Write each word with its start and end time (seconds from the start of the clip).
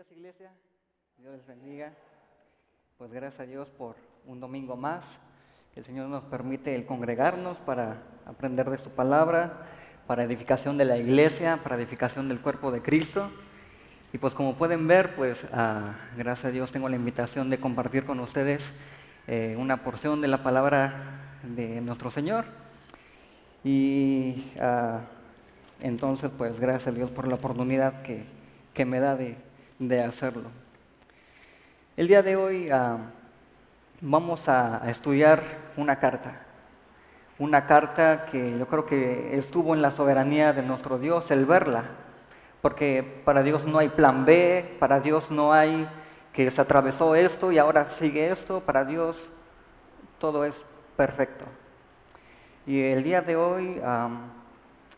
días, 0.00 0.12
iglesia. 0.12 0.50
Dios 1.18 1.36
les 1.36 1.46
bendiga. 1.46 1.92
Pues 2.96 3.12
gracias 3.12 3.40
a 3.40 3.44
Dios 3.44 3.68
por 3.68 3.96
un 4.24 4.40
domingo 4.40 4.74
más. 4.74 5.04
El 5.76 5.84
Señor 5.84 6.08
nos 6.08 6.24
permite 6.24 6.74
el 6.74 6.86
congregarnos 6.86 7.58
para 7.58 8.02
aprender 8.24 8.70
de 8.70 8.78
su 8.78 8.88
palabra, 8.88 9.66
para 10.06 10.22
edificación 10.22 10.78
de 10.78 10.86
la 10.86 10.96
iglesia, 10.96 11.60
para 11.62 11.76
edificación 11.76 12.30
del 12.30 12.40
cuerpo 12.40 12.72
de 12.72 12.80
Cristo. 12.80 13.30
Y 14.14 14.16
pues 14.16 14.34
como 14.34 14.56
pueden 14.56 14.88
ver, 14.88 15.14
pues 15.16 15.44
ah, 15.52 15.94
gracias 16.16 16.46
a 16.46 16.50
Dios 16.50 16.72
tengo 16.72 16.88
la 16.88 16.96
invitación 16.96 17.50
de 17.50 17.60
compartir 17.60 18.06
con 18.06 18.20
ustedes 18.20 18.70
eh, 19.26 19.54
una 19.58 19.84
porción 19.84 20.22
de 20.22 20.28
la 20.28 20.42
palabra 20.42 21.36
de 21.42 21.82
nuestro 21.82 22.10
Señor. 22.10 22.46
Y 23.64 24.50
ah, 24.60 25.00
entonces, 25.80 26.30
pues 26.38 26.58
gracias 26.58 26.86
a 26.86 26.96
Dios 26.96 27.10
por 27.10 27.28
la 27.28 27.34
oportunidad 27.34 28.00
que, 28.00 28.24
que 28.72 28.86
me 28.86 28.98
da 28.98 29.14
de, 29.14 29.36
de 29.80 30.04
hacerlo. 30.04 30.50
El 31.96 32.06
día 32.06 32.22
de 32.22 32.36
hoy 32.36 32.68
ah, 32.70 32.98
vamos 34.02 34.46
a, 34.48 34.82
estudiar 34.90 35.42
una 35.76 35.96
carta, 35.96 36.42
una 37.38 37.66
carta 37.66 38.22
que 38.22 38.58
yo 38.58 38.68
creo 38.68 38.84
que 38.84 39.36
estuvo 39.38 39.74
en 39.74 39.80
la 39.80 39.90
soberanía 39.90 40.52
de 40.52 40.62
nuestro 40.62 40.98
Dios 40.98 41.30
el 41.30 41.46
verla, 41.46 41.84
porque 42.60 43.22
para 43.24 43.42
Dios 43.42 43.64
no 43.64 43.78
hay 43.78 43.88
plan 43.88 44.26
B, 44.26 44.76
para 44.78 45.00
Dios 45.00 45.30
no 45.30 45.52
hay 45.52 45.88
que 46.34 46.50
se 46.50 46.60
atravesó 46.60 47.14
esto 47.14 47.50
y 47.50 47.56
ahora 47.56 47.86
sigue 47.88 48.30
esto, 48.30 48.60
para 48.60 48.84
Dios 48.84 49.30
todo 50.18 50.44
es 50.44 50.62
perfecto. 50.94 51.46
Y 52.66 52.82
el 52.82 53.02
día 53.02 53.22
de 53.22 53.34
hoy 53.34 53.80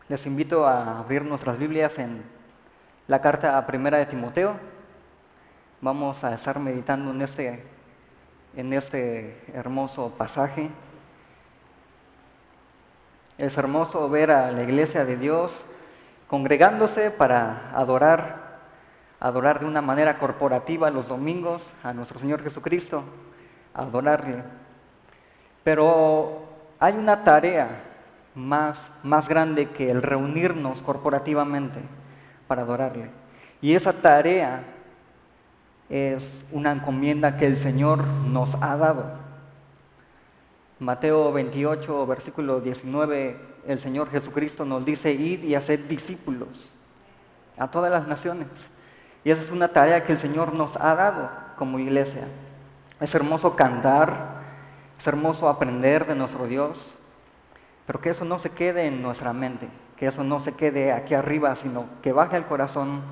les 0.08 0.26
invito 0.26 0.66
a 0.66 0.98
abrir 0.98 1.22
nuestras 1.22 1.56
Biblias 1.56 2.00
en 2.00 2.22
la 3.06 3.20
carta 3.20 3.56
a 3.56 3.66
Primera 3.66 3.98
de 3.98 4.06
Timoteo, 4.06 4.71
vamos 5.82 6.22
a 6.22 6.32
estar 6.32 6.60
meditando 6.60 7.10
en 7.10 7.20
este, 7.20 7.60
en 8.56 8.72
este 8.72 9.36
hermoso 9.52 10.10
pasaje. 10.16 10.70
Es 13.36 13.58
hermoso 13.58 14.08
ver 14.08 14.30
a 14.30 14.52
la 14.52 14.62
iglesia 14.62 15.04
de 15.04 15.16
Dios 15.16 15.66
congregándose 16.28 17.10
para 17.10 17.72
adorar, 17.74 18.60
adorar 19.18 19.58
de 19.58 19.66
una 19.66 19.82
manera 19.82 20.18
corporativa 20.18 20.88
los 20.90 21.08
domingos 21.08 21.74
a 21.82 21.92
nuestro 21.92 22.20
Señor 22.20 22.42
Jesucristo, 22.44 23.02
adorarle. 23.74 24.44
Pero 25.64 26.44
hay 26.78 26.94
una 26.94 27.24
tarea 27.24 27.82
más, 28.36 28.88
más 29.02 29.28
grande 29.28 29.70
que 29.70 29.90
el 29.90 30.00
reunirnos 30.00 30.80
corporativamente 30.80 31.80
para 32.46 32.62
adorarle. 32.62 33.10
Y 33.60 33.74
esa 33.74 33.92
tarea 33.92 34.62
es 35.92 36.42
una 36.52 36.72
encomienda 36.72 37.36
que 37.36 37.44
el 37.44 37.58
Señor 37.58 38.06
nos 38.06 38.54
ha 38.62 38.78
dado. 38.78 39.04
Mateo 40.78 41.30
28, 41.32 42.06
versículo 42.06 42.62
19, 42.62 43.36
el 43.66 43.78
Señor 43.78 44.10
Jesucristo 44.10 44.64
nos 44.64 44.86
dice, 44.86 45.12
id 45.12 45.44
y 45.44 45.54
haced 45.54 45.80
discípulos 45.80 46.74
a 47.58 47.70
todas 47.70 47.92
las 47.92 48.08
naciones. 48.08 48.48
Y 49.22 49.30
esa 49.30 49.42
es 49.42 49.50
una 49.50 49.68
tarea 49.68 50.04
que 50.04 50.12
el 50.12 50.18
Señor 50.18 50.54
nos 50.54 50.78
ha 50.78 50.94
dado 50.94 51.30
como 51.56 51.78
iglesia. 51.78 52.26
Es 52.98 53.14
hermoso 53.14 53.54
cantar, 53.54 54.40
es 54.98 55.06
hermoso 55.06 55.46
aprender 55.46 56.06
de 56.06 56.14
nuestro 56.14 56.46
Dios, 56.46 56.96
pero 57.86 58.00
que 58.00 58.08
eso 58.08 58.24
no 58.24 58.38
se 58.38 58.48
quede 58.48 58.86
en 58.86 59.02
nuestra 59.02 59.34
mente, 59.34 59.68
que 59.98 60.06
eso 60.06 60.24
no 60.24 60.40
se 60.40 60.52
quede 60.52 60.90
aquí 60.90 61.12
arriba, 61.12 61.54
sino 61.54 61.84
que 62.00 62.12
baje 62.12 62.36
al 62.36 62.46
corazón 62.46 63.02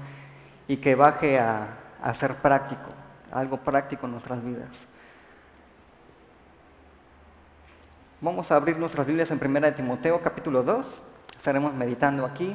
y 0.67 0.78
que 0.78 0.94
baje 0.94 1.39
a, 1.39 1.80
a 2.03 2.15
ser 2.15 2.37
práctico, 2.37 2.91
algo 3.33 3.59
práctico 3.59 4.06
en 4.06 4.12
nuestras 4.12 4.43
vidas. 4.45 4.87
Vamos 8.20 8.51
a 8.53 8.56
abrir 8.56 8.79
nuestras 8.79 9.06
Biblias 9.06 9.31
en 9.31 9.41
1 9.43 9.75
Timoteo 9.75 10.21
capítulo 10.21 10.62
2. 10.62 11.03
Estaremos 11.37 11.72
meditando 11.72 12.27
aquí. 12.27 12.55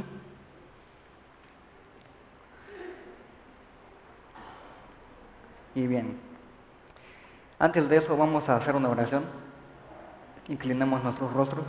Y 5.74 5.88
bien, 5.88 6.18
antes 7.58 7.90
de 7.90 7.98
eso 7.98 8.16
vamos 8.16 8.48
a 8.48 8.56
hacer 8.56 8.76
una 8.76 8.90
oración. 8.90 9.24
Inclinemos 10.48 11.04
nuestros 11.04 11.34
rostros. 11.34 11.66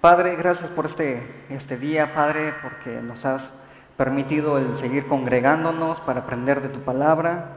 Padre, 0.00 0.36
gracias 0.36 0.70
por 0.70 0.86
este, 0.86 1.44
este 1.48 1.76
día, 1.76 2.14
Padre, 2.14 2.54
porque 2.62 3.02
nos 3.02 3.24
has 3.24 3.50
permitido 3.98 4.58
el 4.58 4.76
seguir 4.76 5.08
congregándonos 5.08 6.00
para 6.00 6.20
aprender 6.20 6.62
de 6.62 6.68
tu 6.68 6.80
palabra, 6.80 7.56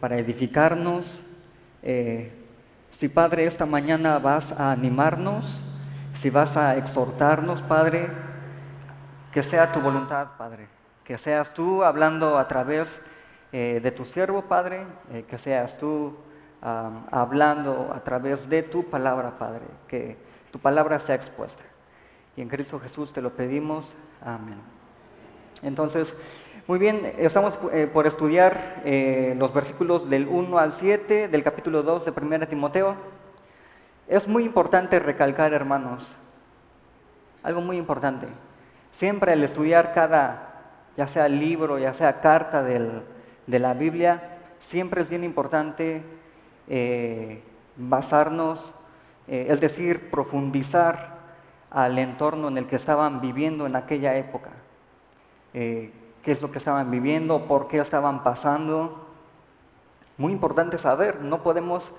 para 0.00 0.16
edificarnos. 0.16 1.22
Eh, 1.82 2.32
si 2.90 3.08
Padre, 3.08 3.44
esta 3.44 3.66
mañana 3.66 4.18
vas 4.18 4.52
a 4.52 4.72
animarnos, 4.72 5.60
si 6.14 6.30
vas 6.30 6.56
a 6.56 6.76
exhortarnos, 6.78 7.60
Padre, 7.60 8.08
que 9.32 9.42
sea 9.42 9.70
tu 9.70 9.80
voluntad, 9.80 10.28
Padre, 10.38 10.66
que 11.04 11.18
seas 11.18 11.52
tú 11.52 11.84
hablando 11.84 12.38
a 12.38 12.48
través 12.48 13.00
eh, 13.52 13.78
de 13.82 13.90
tu 13.92 14.06
siervo, 14.06 14.42
Padre, 14.42 14.86
eh, 15.12 15.26
que 15.28 15.38
seas 15.38 15.76
tú 15.78 16.16
hablando 16.62 17.92
a 17.92 18.04
través 18.04 18.48
de 18.48 18.62
tu 18.62 18.88
palabra, 18.88 19.36
Padre, 19.36 19.64
que 19.88 20.16
tu 20.52 20.60
palabra 20.60 21.00
sea 21.00 21.16
expuesta. 21.16 21.64
Y 22.36 22.40
en 22.40 22.48
Cristo 22.48 22.78
Jesús 22.78 23.12
te 23.12 23.20
lo 23.20 23.30
pedimos. 23.30 23.92
Amén. 24.24 24.81
Entonces, 25.62 26.14
muy 26.68 26.78
bien, 26.78 27.12
estamos 27.18 27.58
eh, 27.72 27.90
por 27.92 28.06
estudiar 28.06 28.82
eh, 28.84 29.34
los 29.36 29.52
versículos 29.52 30.08
del 30.08 30.28
1 30.28 30.58
al 30.58 30.72
7 30.72 31.26
del 31.26 31.42
capítulo 31.42 31.82
2 31.82 32.04
de 32.04 32.12
1 32.12 32.46
Timoteo. 32.46 32.94
Es 34.06 34.28
muy 34.28 34.44
importante 34.44 35.00
recalcar, 35.00 35.52
hermanos, 35.52 36.16
algo 37.42 37.60
muy 37.60 37.76
importante. 37.76 38.28
Siempre 38.92 39.32
al 39.32 39.42
estudiar 39.42 39.92
cada, 39.92 40.62
ya 40.96 41.08
sea 41.08 41.28
libro, 41.28 41.80
ya 41.80 41.94
sea 41.94 42.20
carta 42.20 42.62
de 42.62 43.58
la 43.58 43.74
Biblia, 43.74 44.38
siempre 44.60 45.02
es 45.02 45.08
bien 45.08 45.24
importante 45.24 46.02
eh, 46.68 47.42
basarnos, 47.76 48.72
es 49.26 49.60
decir, 49.60 50.10
profundizar 50.10 51.18
al 51.70 51.98
entorno 51.98 52.48
en 52.48 52.58
el 52.58 52.66
que 52.66 52.76
estaban 52.76 53.20
viviendo 53.20 53.66
en 53.66 53.74
aquella 53.74 54.14
época. 54.16 54.50
Eh, 55.54 55.92
qué 56.22 56.32
es 56.32 56.40
lo 56.40 56.50
que 56.50 56.58
estaban 56.58 56.90
viviendo, 56.90 57.46
por 57.46 57.68
qué 57.68 57.78
estaban 57.78 58.22
pasando. 58.22 59.06
Muy 60.16 60.32
importante 60.32 60.78
saber, 60.78 61.20
no 61.20 61.42
podemos 61.42 61.92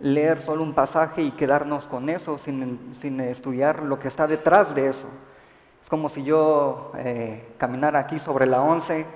leer 0.00 0.40
solo 0.40 0.62
un 0.62 0.72
pasaje 0.72 1.22
y 1.22 1.30
quedarnos 1.32 1.86
con 1.86 2.08
eso 2.08 2.38
sin, 2.38 3.20
estudiar 3.20 3.82
lo 3.82 3.98
que 3.98 4.08
está 4.08 4.26
detrás 4.26 4.74
de 4.74 4.88
eso. 4.88 5.08
Es 5.82 5.88
como 5.88 6.08
si 6.08 6.24
yo 6.24 6.92
eh, 6.96 7.54
caminara 7.58 8.00
aquí 8.00 8.18
sobre 8.18 8.46
la 8.46 8.60
11 8.62 9.06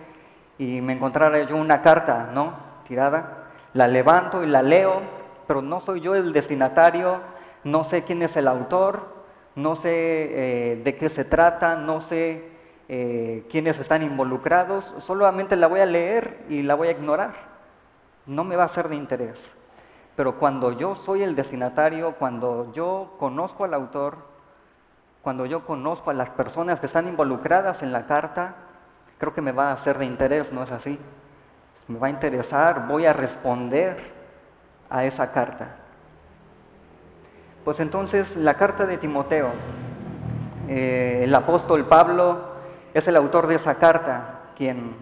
y 0.58 0.80
me 0.80 0.92
encontrara 0.92 1.42
yo 1.44 1.56
una 1.56 1.82
carta, 1.82 2.30
¿no? 2.32 2.52
Tirada, 2.86 3.48
la 3.72 3.88
levanto 3.88 4.44
y 4.44 4.46
la 4.46 4.62
leo, 4.62 5.00
pero 5.46 5.62
no 5.62 5.80
soy 5.80 6.00
yo 6.00 6.14
el 6.14 6.32
destinatario, 6.32 7.20
no 7.64 7.82
sé 7.82 8.04
quién 8.04 8.22
es 8.22 8.36
el 8.36 8.46
autor, 8.46 9.14
no 9.56 9.74
sé 9.74 9.90
eh, 9.92 10.82
de 10.84 10.96
qué 10.96 11.08
se 11.08 11.24
trata, 11.24 11.76
no 11.76 12.00
sé 12.00 12.53
eh, 12.88 13.46
quiénes 13.50 13.78
están 13.78 14.02
involucrados, 14.02 14.94
solamente 14.98 15.56
la 15.56 15.66
voy 15.66 15.80
a 15.80 15.86
leer 15.86 16.44
y 16.48 16.62
la 16.62 16.74
voy 16.74 16.88
a 16.88 16.92
ignorar. 16.92 17.32
No 18.26 18.44
me 18.44 18.56
va 18.56 18.64
a 18.64 18.68
ser 18.68 18.88
de 18.88 18.96
interés. 18.96 19.56
Pero 20.16 20.38
cuando 20.38 20.72
yo 20.72 20.94
soy 20.94 21.22
el 21.22 21.34
destinatario, 21.34 22.14
cuando 22.18 22.72
yo 22.72 23.14
conozco 23.18 23.64
al 23.64 23.74
autor, 23.74 24.18
cuando 25.22 25.46
yo 25.46 25.64
conozco 25.64 26.10
a 26.10 26.14
las 26.14 26.30
personas 26.30 26.78
que 26.78 26.86
están 26.86 27.08
involucradas 27.08 27.82
en 27.82 27.92
la 27.92 28.06
carta, 28.06 28.54
creo 29.18 29.34
que 29.34 29.40
me 29.40 29.52
va 29.52 29.72
a 29.72 29.76
ser 29.78 29.98
de 29.98 30.04
interés, 30.04 30.52
¿no 30.52 30.62
es 30.62 30.70
así? 30.70 30.98
Me 31.88 31.98
va 31.98 32.08
a 32.08 32.10
interesar, 32.10 32.86
voy 32.86 33.06
a 33.06 33.12
responder 33.12 34.12
a 34.90 35.04
esa 35.04 35.32
carta. 35.32 35.76
Pues 37.64 37.80
entonces 37.80 38.36
la 38.36 38.54
carta 38.54 38.84
de 38.84 38.98
Timoteo, 38.98 39.48
eh, 40.68 41.22
el 41.24 41.34
apóstol 41.34 41.86
Pablo 41.86 42.53
es 42.94 43.08
el 43.08 43.16
autor 43.16 43.48
de 43.48 43.56
esa 43.56 43.74
carta, 43.74 44.40
quien 44.56 44.94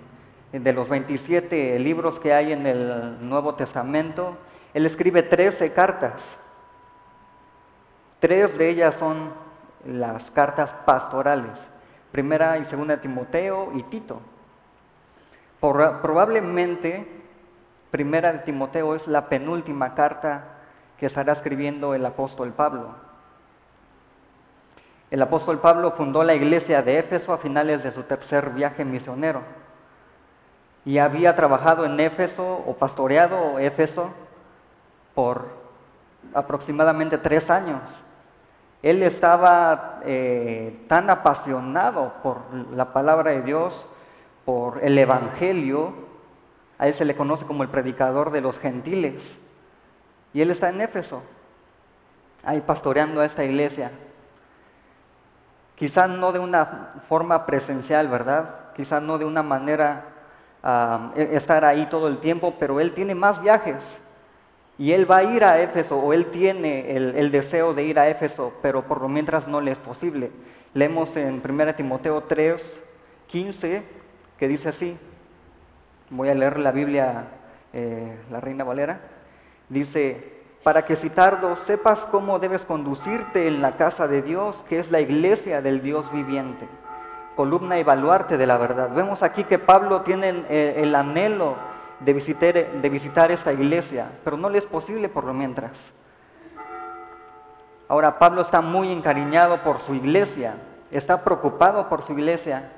de 0.50 0.72
los 0.72 0.88
27 0.88 1.78
libros 1.78 2.18
que 2.18 2.32
hay 2.32 2.52
en 2.52 2.66
el 2.66 3.28
Nuevo 3.28 3.54
Testamento, 3.54 4.36
él 4.74 4.86
escribe 4.86 5.22
13 5.22 5.72
cartas. 5.72 6.38
Tres 8.18 8.56
de 8.56 8.70
ellas 8.70 8.94
son 8.94 9.30
las 9.84 10.30
cartas 10.30 10.72
pastorales, 10.86 11.58
primera 12.10 12.58
y 12.58 12.64
segunda 12.64 12.96
de 12.96 13.02
Timoteo 13.02 13.72
y 13.74 13.82
Tito. 13.84 14.20
probablemente 15.60 17.06
primera 17.90 18.32
de 18.32 18.38
Timoteo 18.40 18.94
es 18.94 19.06
la 19.06 19.28
penúltima 19.28 19.94
carta 19.94 20.44
que 20.96 21.06
estará 21.06 21.32
escribiendo 21.32 21.94
el 21.94 22.06
apóstol 22.06 22.52
Pablo. 22.52 23.11
El 25.12 25.20
apóstol 25.20 25.58
Pablo 25.58 25.90
fundó 25.90 26.24
la 26.24 26.34
iglesia 26.34 26.80
de 26.80 26.98
Éfeso 26.98 27.34
a 27.34 27.36
finales 27.36 27.82
de 27.82 27.90
su 27.92 28.02
tercer 28.04 28.48
viaje 28.48 28.82
misionero. 28.82 29.42
y 30.86 30.96
había 30.96 31.36
trabajado 31.36 31.84
en 31.84 32.00
Éfeso 32.00 32.64
o 32.66 32.74
pastoreado 32.74 33.58
Éfeso 33.58 34.08
por 35.14 35.48
aproximadamente 36.32 37.18
tres 37.18 37.50
años. 37.50 37.82
Él 38.82 39.02
estaba 39.02 40.00
eh, 40.02 40.82
tan 40.88 41.10
apasionado 41.10 42.14
por 42.22 42.38
la 42.74 42.94
palabra 42.94 43.32
de 43.32 43.42
Dios, 43.42 43.86
por 44.46 44.82
el 44.82 44.96
Evangelio, 44.96 45.92
a 46.78 46.88
él 46.88 46.94
se 46.94 47.04
le 47.04 47.14
conoce 47.14 47.44
como 47.44 47.62
el 47.62 47.68
predicador 47.68 48.30
de 48.30 48.40
los 48.40 48.58
gentiles. 48.58 49.38
Y 50.32 50.40
él 50.40 50.50
está 50.50 50.70
en 50.70 50.80
Éfeso, 50.80 51.22
ahí 52.42 52.62
pastoreando 52.62 53.20
a 53.20 53.26
esta 53.26 53.44
iglesia. 53.44 53.90
Quizás 55.82 56.08
no 56.08 56.30
de 56.30 56.38
una 56.38 56.90
forma 57.08 57.44
presencial, 57.44 58.06
¿verdad? 58.06 58.70
Quizás 58.76 59.02
no 59.02 59.18
de 59.18 59.24
una 59.24 59.42
manera 59.42 60.04
e-, 61.16 61.30
estar 61.32 61.64
ahí 61.64 61.86
todo 61.86 62.06
el 62.06 62.18
tiempo, 62.18 62.54
pero 62.56 62.78
él 62.78 62.94
tiene 62.94 63.16
más 63.16 63.42
viajes. 63.42 64.00
Y 64.78 64.92
él 64.92 65.10
va 65.10 65.16
a 65.16 65.24
ir 65.24 65.42
a 65.42 65.60
Éfeso, 65.60 65.98
o 65.98 66.12
él 66.12 66.26
tiene 66.26 66.94
el, 66.96 67.32
deseo 67.32 67.74
de 67.74 67.82
ir 67.82 67.98
a 67.98 68.08
Éfeso, 68.08 68.52
pero 68.62 68.82
por 68.82 69.00
lo 69.00 69.08
mientras 69.08 69.48
no 69.48 69.60
le 69.60 69.72
es 69.72 69.78
posible. 69.78 70.30
Leemos 70.72 71.16
en 71.16 71.42
1 71.44 71.74
Timoteo 71.74 72.22
3, 72.22 72.84
15, 73.26 73.82
que 74.38 74.46
dice 74.46 74.68
así, 74.68 74.96
Voy 76.10 76.28
a 76.28 76.34
leer 76.36 76.60
la 76.60 76.70
Biblia, 76.70 77.24
eh, 77.72 78.20
la 78.30 78.38
Reina 78.38 78.62
Valera. 78.62 79.00
Dice, 79.68 80.41
para 80.62 80.84
que 80.84 80.96
si 80.96 81.10
tardo 81.10 81.56
sepas 81.56 82.06
cómo 82.06 82.38
debes 82.38 82.64
conducirte 82.64 83.48
en 83.48 83.60
la 83.60 83.76
casa 83.76 84.06
de 84.06 84.22
Dios, 84.22 84.64
que 84.68 84.78
es 84.78 84.90
la 84.90 85.00
iglesia 85.00 85.60
del 85.60 85.82
Dios 85.82 86.10
viviente, 86.12 86.68
columna 87.34 87.78
y 87.78 87.84
baluarte 87.84 88.36
de 88.36 88.46
la 88.46 88.58
verdad. 88.58 88.90
Vemos 88.94 89.22
aquí 89.22 89.44
que 89.44 89.58
Pablo 89.58 90.02
tiene 90.02 90.44
eh, 90.48 90.74
el 90.76 90.94
anhelo 90.94 91.56
de 92.00 92.12
visitar, 92.12 92.54
de 92.54 92.88
visitar 92.88 93.32
esta 93.32 93.52
iglesia, 93.52 94.10
pero 94.24 94.36
no 94.36 94.48
le 94.48 94.58
es 94.58 94.66
posible 94.66 95.08
por 95.08 95.24
lo 95.24 95.34
mientras. 95.34 95.92
Ahora 97.88 98.18
Pablo 98.18 98.42
está 98.42 98.60
muy 98.60 98.90
encariñado 98.90 99.62
por 99.62 99.80
su 99.80 99.94
iglesia, 99.94 100.54
está 100.90 101.22
preocupado 101.24 101.88
por 101.88 102.02
su 102.02 102.12
iglesia 102.12 102.70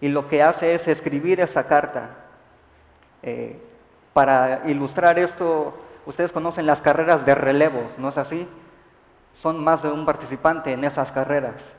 y 0.00 0.08
lo 0.08 0.28
que 0.28 0.42
hace 0.42 0.74
es 0.74 0.86
escribir 0.86 1.40
esa 1.40 1.66
carta. 1.66 2.10
Eh, 3.22 3.58
para 4.12 4.60
ilustrar 4.66 5.18
esto, 5.18 5.74
ustedes 6.06 6.32
conocen 6.32 6.66
las 6.66 6.80
carreras 6.80 7.24
de 7.24 7.34
relevos, 7.34 7.98
¿no 7.98 8.08
es 8.08 8.18
así? 8.18 8.48
Son 9.34 9.62
más 9.62 9.82
de 9.82 9.90
un 9.90 10.04
participante 10.06 10.72
en 10.72 10.84
esas 10.84 11.12
carreras. 11.12 11.74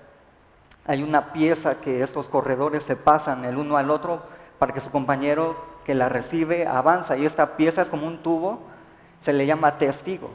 Hay 0.86 1.04
una 1.04 1.33
pieza 1.33 1.81
que 1.81 2.04
estos 2.04 2.27
corredores 2.27 2.83
se 2.83 2.95
pasan 2.95 3.45
el 3.45 3.57
uno 3.57 3.77
al 3.77 3.89
otro 3.89 4.22
para 4.60 4.74
que 4.74 4.80
su 4.81 4.92
compañero 4.92 5.56
que 5.83 5.95
la 5.95 6.10
recibe 6.10 6.68
avanza 6.68 7.18
y 7.18 7.25
esta 7.25 7.57
pieza 7.57 7.81
es 7.81 7.89
como 7.89 8.07
un 8.07 8.22
tubo, 8.22 8.62
se 9.22 9.33
le 9.33 9.45
llama 9.45 9.77
testigo. 9.77 10.30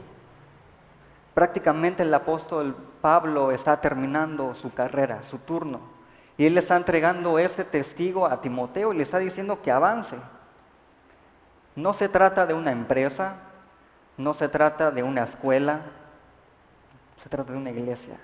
Prácticamente 1.33 2.03
el 2.03 2.13
apóstol 2.13 2.75
Pablo 3.01 3.51
está 3.51 3.79
terminando 3.79 4.53
su 4.55 4.73
carrera, 4.73 5.23
su 5.23 5.37
turno, 5.39 5.79
y 6.37 6.45
él 6.45 6.53
le 6.55 6.59
está 6.59 6.75
entregando 6.75 7.39
este 7.39 7.63
testigo 7.63 8.25
a 8.25 8.41
Timoteo 8.41 8.93
y 8.93 8.97
le 8.97 9.03
está 9.03 9.19
diciendo 9.19 9.61
que 9.61 9.71
avance. 9.71 10.17
No 11.75 11.93
se 11.93 12.09
trata 12.09 12.45
de 12.45 12.53
una 12.53 12.71
empresa, 12.71 13.35
no 14.17 14.33
se 14.33 14.49
trata 14.49 14.91
de 14.91 15.03
una 15.03 15.23
escuela, 15.23 15.81
se 17.21 17.29
trata 17.29 17.51
de 17.51 17.57
una 17.57 17.71
iglesia. 17.71 18.17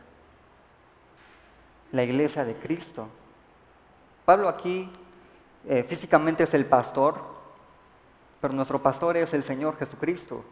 La 1.92 2.04
iglesia 2.04 2.44
de 2.44 2.56
Cristo. 2.56 3.08
Pablo 4.26 4.50
aquí 4.50 4.92
eh, 5.68 5.84
físicamente 5.84 6.44
es 6.44 6.54
el 6.54 6.66
pastor, 6.66 7.22
pero 8.42 8.54
nuestro 8.54 8.82
pastor 8.82 9.18
es 9.18 9.34
el 9.34 9.44
Señor 9.44 9.78
Jesucristo, 9.78 10.44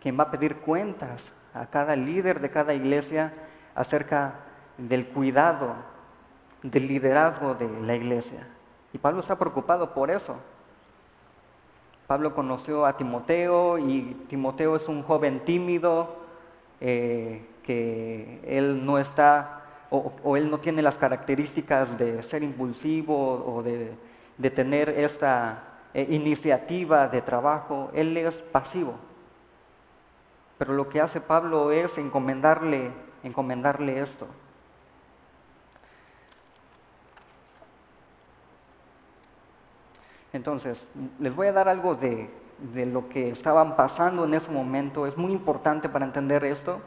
quien 0.00 0.18
va 0.18 0.24
a 0.24 0.30
pedir 0.30 0.56
cuentas 0.56 1.32
a 1.54 1.66
cada 1.66 1.96
líder 1.96 2.40
de 2.40 2.50
cada 2.50 2.74
iglesia 2.74 3.32
acerca 3.74 4.34
del 4.78 5.06
cuidado, 5.08 5.74
del 6.62 6.86
liderazgo 6.86 7.54
de 7.54 7.68
la 7.82 7.94
iglesia. 7.94 8.46
Y 8.92 8.98
Pablo 8.98 9.20
está 9.20 9.38
preocupado 9.38 9.94
por 9.94 10.10
eso. 10.10 10.36
Pablo 12.10 12.34
conoció 12.34 12.86
a 12.86 12.96
Timoteo 12.96 13.78
y 13.78 14.16
Timoteo 14.26 14.74
es 14.74 14.88
un 14.88 15.04
joven 15.04 15.44
tímido, 15.44 16.16
eh, 16.80 17.46
que 17.62 18.40
él 18.44 18.84
no 18.84 18.98
está, 18.98 19.62
o, 19.90 20.36
él 20.36 20.50
no 20.50 20.58
tiene 20.58 20.82
las 20.82 20.96
características 20.96 21.96
de 21.96 22.24
ser 22.24 22.42
impulsivo 22.42 23.14
o 23.46 23.62
de, 23.62 23.94
tener 24.50 24.88
esta 24.88 25.62
eh, 25.94 26.04
iniciativa 26.10 27.06
de 27.06 27.22
trabajo, 27.22 27.92
él 27.94 28.16
es 28.16 28.42
pasivo. 28.42 28.94
Pero 30.58 30.74
lo 30.74 30.88
que 30.88 31.00
hace 31.00 31.20
Pablo 31.20 31.70
es 31.70 31.96
encomendarle, 31.96 32.90
encomendarle 33.22 34.00
esto. 34.00 34.26
Entonces, 40.32 40.86
les 41.18 41.34
voy 41.34 41.48
a 41.48 41.52
dar 41.52 41.68
algo 41.68 41.94
de, 41.94 42.30
lo 42.86 43.08
que 43.08 43.30
estaban 43.30 43.74
pasando 43.74 44.24
en 44.24 44.34
ese 44.34 44.50
momento. 44.50 45.06
Es 45.06 45.16
muy 45.16 45.32
importante 45.32 45.88
para 45.88 46.04
entender 46.04 46.44
esto. 46.44 46.80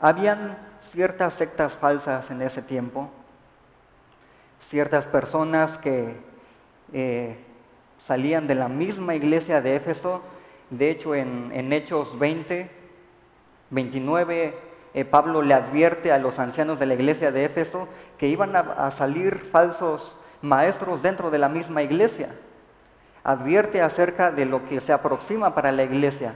Habían 0.00 0.58
ciertas 0.82 1.34
sectas 1.34 1.74
falsas 1.74 2.30
en 2.30 2.42
ese 2.42 2.62
tiempo, 2.62 3.10
ciertas 4.60 5.06
personas 5.06 5.78
que 5.78 6.16
eh, 6.92 7.36
salían 8.04 8.46
de 8.46 8.56
la 8.56 8.68
misma 8.68 9.14
iglesia 9.14 9.60
de 9.60 9.76
Éfeso. 9.76 10.20
De 10.70 10.90
hecho, 10.90 11.14
en, 11.14 11.72
Hechos 11.72 12.18
20, 12.18 12.68
29, 13.70 14.58
eh, 14.94 15.04
Pablo 15.04 15.42
le 15.42 15.54
advierte 15.54 16.12
a 16.12 16.18
los 16.18 16.38
ancianos 16.38 16.78
de 16.78 16.86
la 16.86 16.94
iglesia 16.94 17.30
de 17.30 17.44
Éfeso 17.44 17.88
que 18.18 18.28
iban 18.28 18.56
a 18.56 18.90
salir 18.90 19.38
falsos 19.38 20.16
maestros 20.46 21.02
dentro 21.02 21.30
de 21.30 21.38
la 21.38 21.48
misma 21.48 21.82
iglesia. 21.82 22.30
Advierte 23.24 23.82
acerca 23.82 24.30
de 24.30 24.46
lo 24.46 24.66
que 24.68 24.80
se 24.80 24.92
aproxima 24.92 25.54
para 25.54 25.72
la 25.72 25.82
iglesia. 25.82 26.34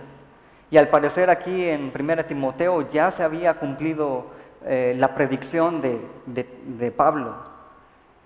Y 0.71 0.77
al 0.77 0.89
parecer 0.89 1.31
aquí 1.31 1.69
en 1.69 1.93
1 1.95 2.25
Timoteo 2.27 2.89
ya 2.89 3.11
se 3.11 3.23
había 3.23 3.55
cumplido 3.55 4.27
eh, 4.65 4.95
la 4.99 5.15
predicción 5.15 5.81
de, 5.81 6.07
de, 6.27 6.91
Pablo. 6.91 7.35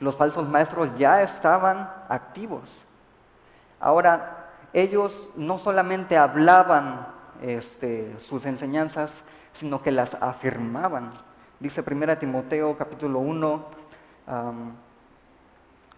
Los 0.00 0.16
falsos 0.16 0.48
maestros 0.48 0.90
ya 0.96 1.22
estaban 1.22 1.90
activos. 2.08 2.84
Ahora, 3.80 4.48
ellos 4.72 5.30
no 5.36 5.58
solamente 5.58 6.16
hablaban 6.16 7.06
este, 7.40 8.14
sus 8.18 8.44
enseñanzas, 8.46 9.24
sino 9.52 9.80
que 9.80 9.92
las 9.92 10.14
afirmaban. 10.20 11.12
Dice 11.60 11.84
1 11.86 12.18
Timoteo 12.18 12.76
capítulo 12.76 13.20
1, 13.20 13.64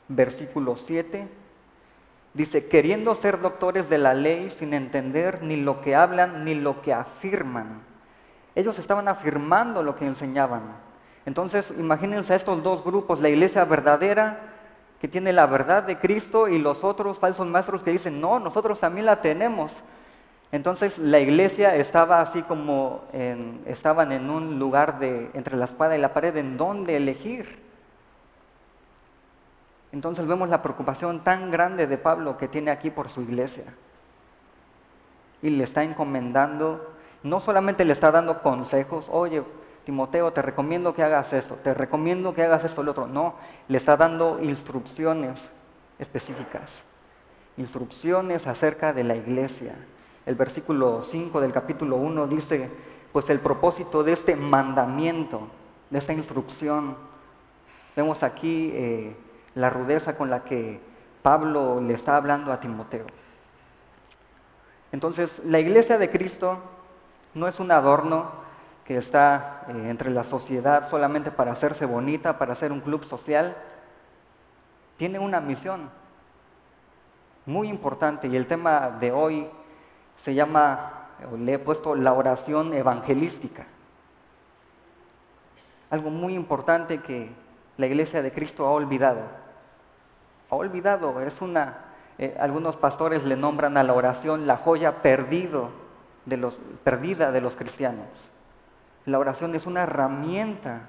versículo 0.09 0.77
7, 0.77 1.29
dice, 2.35 2.67
queriendo 2.67 3.15
ser 3.15 3.41
doctores 3.41 3.89
de 3.89 3.99
la 3.99 4.15
ley 4.15 4.51
sin 4.51 4.75
entender 4.75 5.43
ni 5.43 5.57
lo 5.57 5.81
que 5.81 5.95
hablan 5.95 6.45
ni 6.45 6.55
lo 6.55 6.83
que 6.83 6.93
afirman. 6.93 7.83
Ellos 8.55 8.79
estaban 8.79 9.09
afirmando 9.09 9.83
lo 9.83 9.97
que 9.97 10.07
enseñaban. 10.07 10.63
Entonces, 11.25 11.73
imagínense 11.77 12.33
a 12.33 12.37
estos 12.37 12.63
dos 12.63 12.85
grupos, 12.85 13.21
la 13.21 13.29
iglesia 13.29 13.65
verdadera 13.65 14.41
que 15.01 15.09
tiene 15.09 15.33
la 15.33 15.47
verdad 15.47 15.83
de 15.83 15.99
Cristo 15.99 16.49
y 16.49 16.59
los 16.59 16.85
otros 16.85 17.19
falsos 17.19 17.47
maestros 17.47 17.83
que 17.83 17.93
dicen, 17.93 18.21
no, 18.21 18.39
nosotros 18.39 18.81
también 18.81 19.07
la 19.07 19.21
tenemos. 19.21 19.73
Entonces 20.53 20.99
la 20.99 21.19
iglesia 21.21 21.75
estaba 21.77 22.21
así 22.21 22.43
como 22.43 23.03
estaban 23.67 24.13
en 24.13 24.31
un 24.31 24.59
lugar 24.59 24.99
de 24.99 25.31
entre 25.35 25.57
la 25.57 25.65
espada 25.65 25.97
y 25.97 26.01
la 26.01 26.15
pared 26.15 26.37
en 26.37 26.57
donde 26.57 26.97
elegir. 26.97 27.65
Entonces 29.93 30.26
vemos 30.26 30.49
la 30.49 30.62
preocupación 30.62 31.21
tan 31.21 31.50
grande 31.50 31.87
de 31.87 31.99
Pablo 31.99 32.37
que 32.37 32.49
tiene 32.49 32.71
aquí 32.71 32.90
por 32.90 33.09
su 33.09 33.23
iglesia. 33.23 33.64
Y 35.43 35.50
le 35.50 35.64
está 35.64 35.85
encomendando, 35.85 36.95
no 37.23 37.40
solamente 37.40 37.85
le 37.85 37.93
está 37.93 38.11
dando 38.11 38.43
consejos, 38.43 39.09
oye, 39.11 39.43
Timoteo, 39.85 40.33
te 40.33 40.43
recomiendo 40.43 40.95
que 40.95 41.05
hagas 41.05 41.33
esto, 41.33 41.55
te 41.62 41.73
recomiendo 41.73 42.35
que 42.35 42.43
hagas 42.43 42.64
esto, 42.64 42.83
lo 42.83 42.90
otro. 42.90 43.07
No, 43.07 43.37
le 43.69 43.78
está 43.78 43.97
dando 43.97 44.43
instrucciones 44.43 45.49
específicas, 45.99 46.83
instrucciones 47.57 48.49
acerca 48.49 48.93
de 48.93 49.05
la 49.05 49.14
iglesia. 49.14 49.76
El 50.26 50.35
versículo 50.35 51.02
5 51.02 51.40
del 51.40 51.52
capítulo 51.52 51.97
1 51.97 52.26
dice, 52.26 52.69
pues 53.12 53.31
el 53.31 53.38
propósito 53.38 54.02
de 54.02 54.12
este 54.12 54.35
mandamiento, 54.35 55.47
de 55.88 55.99
esta 55.99 56.12
instrucción, 56.12 56.97
vemos 57.95 58.25
aquí 58.25 58.73
eh, 58.75 59.16
la 59.57 59.71
rudeza 59.71 60.17
con 60.17 60.31
la 60.31 60.45
que 60.45 60.81
Pablo 61.23 61.81
le 61.81 61.95
está 61.95 62.17
hablando 62.17 62.53
a 62.53 62.61
Timoteo. 62.61 63.07
Entonces, 64.93 65.43
la 65.45 65.59
iglesia 65.59 65.99
de 65.99 66.11
Cristo 66.11 66.59
no 67.35 67.49
es 67.49 67.59
un 67.59 67.73
adorno 67.73 68.31
que 68.85 68.97
está 68.97 69.65
eh, 69.69 69.91
entre 69.91 70.11
la 70.11 70.23
sociedad 70.23 70.89
solamente 70.89 71.31
para 71.31 71.53
hacerse 71.53 71.85
bonita, 71.87 72.39
para 72.39 72.53
hacer 72.53 72.71
un 72.71 72.81
club 72.81 73.05
social. 73.05 73.57
tiene 74.97 75.19
una 75.19 75.41
misión 75.41 75.91
muy 77.45 77.69
importante 77.69 78.29
y 78.29 78.37
el 78.37 78.47
tema 78.47 78.97
de 79.01 79.13
hoy 79.13 79.49
se 80.17 80.35
llama, 80.35 81.09
le 81.39 81.55
he 81.55 81.59
puesto 81.59 81.95
la 81.95 82.13
oración 82.13 82.73
evangelística. 82.75 83.67
Algo 85.91 86.11
muy 86.11 86.35
importante 86.35 87.01
que 87.01 87.31
la 87.77 87.87
iglesia 87.87 88.23
de 88.23 88.33
Cristo 88.33 88.67
ha 88.67 88.71
olvidado. 88.71 89.46
Ha 90.50 90.55
olvidado, 90.55 91.21
es 91.21 91.41
una, 91.41 91.79
eh, 92.19 92.37
algunos 92.38 92.76
pastores 92.76 93.25
le 93.25 93.37
nombran 93.37 93.76
a 93.76 93.83
la 93.83 93.95
oración 93.95 94.47
la 94.47 94.57
joya 94.57 95.03
perdido 95.03 95.71
de 96.25 96.37
los, 96.37 96.59
perdida 96.85 97.33
de 97.33 97.41
los 97.41 97.57
cristianos. 97.57 98.07
La 99.07 99.19
oración 99.19 99.55
es 99.55 99.67
una 99.67 99.83
herramienta 99.83 100.83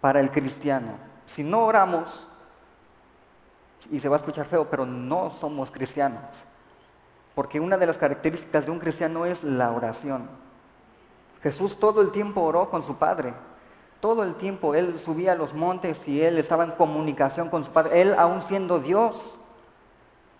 para 0.00 0.20
el 0.20 0.30
cristiano. 0.30 0.92
Si 1.26 1.44
no 1.44 1.64
oramos, 1.64 2.28
y 3.90 4.00
se 4.00 4.08
va 4.08 4.16
a 4.16 4.18
escuchar 4.18 4.46
feo, 4.46 4.68
pero 4.68 4.86
no 4.86 5.30
somos 5.30 5.70
cristianos. 5.70 6.22
Porque 7.34 7.60
una 7.60 7.76
de 7.76 7.86
las 7.86 7.98
características 7.98 8.64
de 8.66 8.70
un 8.70 8.78
cristiano 8.78 9.26
es 9.26 9.42
la 9.42 9.70
oración. 9.70 10.28
Jesús 11.42 11.78
todo 11.78 12.02
el 12.02 12.10
tiempo 12.10 12.42
oró 12.42 12.70
con 12.70 12.84
su 12.84 12.96
Padre. 12.96 13.34
Todo 14.02 14.24
el 14.24 14.34
tiempo 14.34 14.74
Él 14.74 14.98
subía 14.98 15.30
a 15.30 15.36
los 15.36 15.54
montes 15.54 16.08
y 16.08 16.22
Él 16.22 16.36
estaba 16.36 16.64
en 16.64 16.72
comunicación 16.72 17.48
con 17.48 17.64
su 17.64 17.70
Padre. 17.70 18.00
Él 18.00 18.14
aún 18.18 18.42
siendo 18.42 18.80
Dios, 18.80 19.38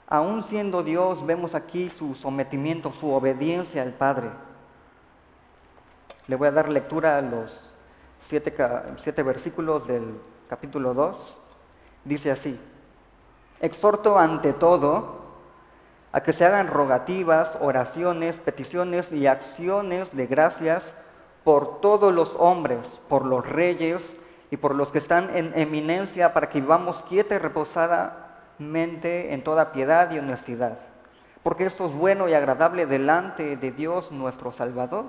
aún 0.09 0.43
siendo 0.43 0.83
Dios, 0.83 1.25
vemos 1.25 1.55
aquí 1.55 1.89
su 1.89 2.17
sometimiento, 2.17 2.93
su 2.93 3.13
obediencia 3.13 3.83
al 3.83 3.93
Padre. 3.93 4.31
Le 6.27 6.35
voy 6.35 6.49
a 6.49 6.51
dar 6.51 6.73
lectura 6.73 7.19
a 7.19 7.23
los 7.23 7.73
siete, 8.21 8.53
siete 8.97 9.23
versículos 9.23 9.87
del 9.87 10.19
capítulo 10.49 10.93
2. 10.93 11.39
Dice 12.05 12.33
así, 12.33 12.59
exhorto 13.61 14.19
ante 14.19 14.55
todo 14.55 15.23
a 16.11 16.21
que 16.21 16.33
se 16.33 16.45
hagan 16.45 16.67
rogativas, 16.67 17.57
oraciones, 17.61 18.39
peticiones 18.39 19.13
y 19.13 19.29
acciones 19.29 20.17
de 20.17 20.27
gracias 20.27 20.97
por 21.45 21.81
todos 21.81 22.13
los 22.13 22.37
hombres, 22.39 23.01
por 23.09 23.25
los 23.25 23.49
reyes 23.49 24.17
y 24.51 24.57
por 24.57 24.75
los 24.75 24.93
que 24.93 24.99
están 24.99 25.35
en 25.35 25.53
eminencia, 25.59 26.33
para 26.33 26.49
que 26.49 26.61
vivamos 26.61 27.03
quieta 27.03 27.35
y 27.35 27.39
reposadamente 27.39 29.33
en 29.33 29.43
toda 29.43 29.73
piedad 29.73 30.11
y 30.13 30.19
honestidad. 30.19 30.79
Porque 31.43 31.65
esto 31.65 31.87
es 31.87 31.93
bueno 31.93 32.29
y 32.29 32.35
agradable 32.35 32.87
delante 32.87 33.57
de 33.57 33.73
Dios 33.73 34.13
nuestro 34.13 34.53
Salvador, 34.53 35.07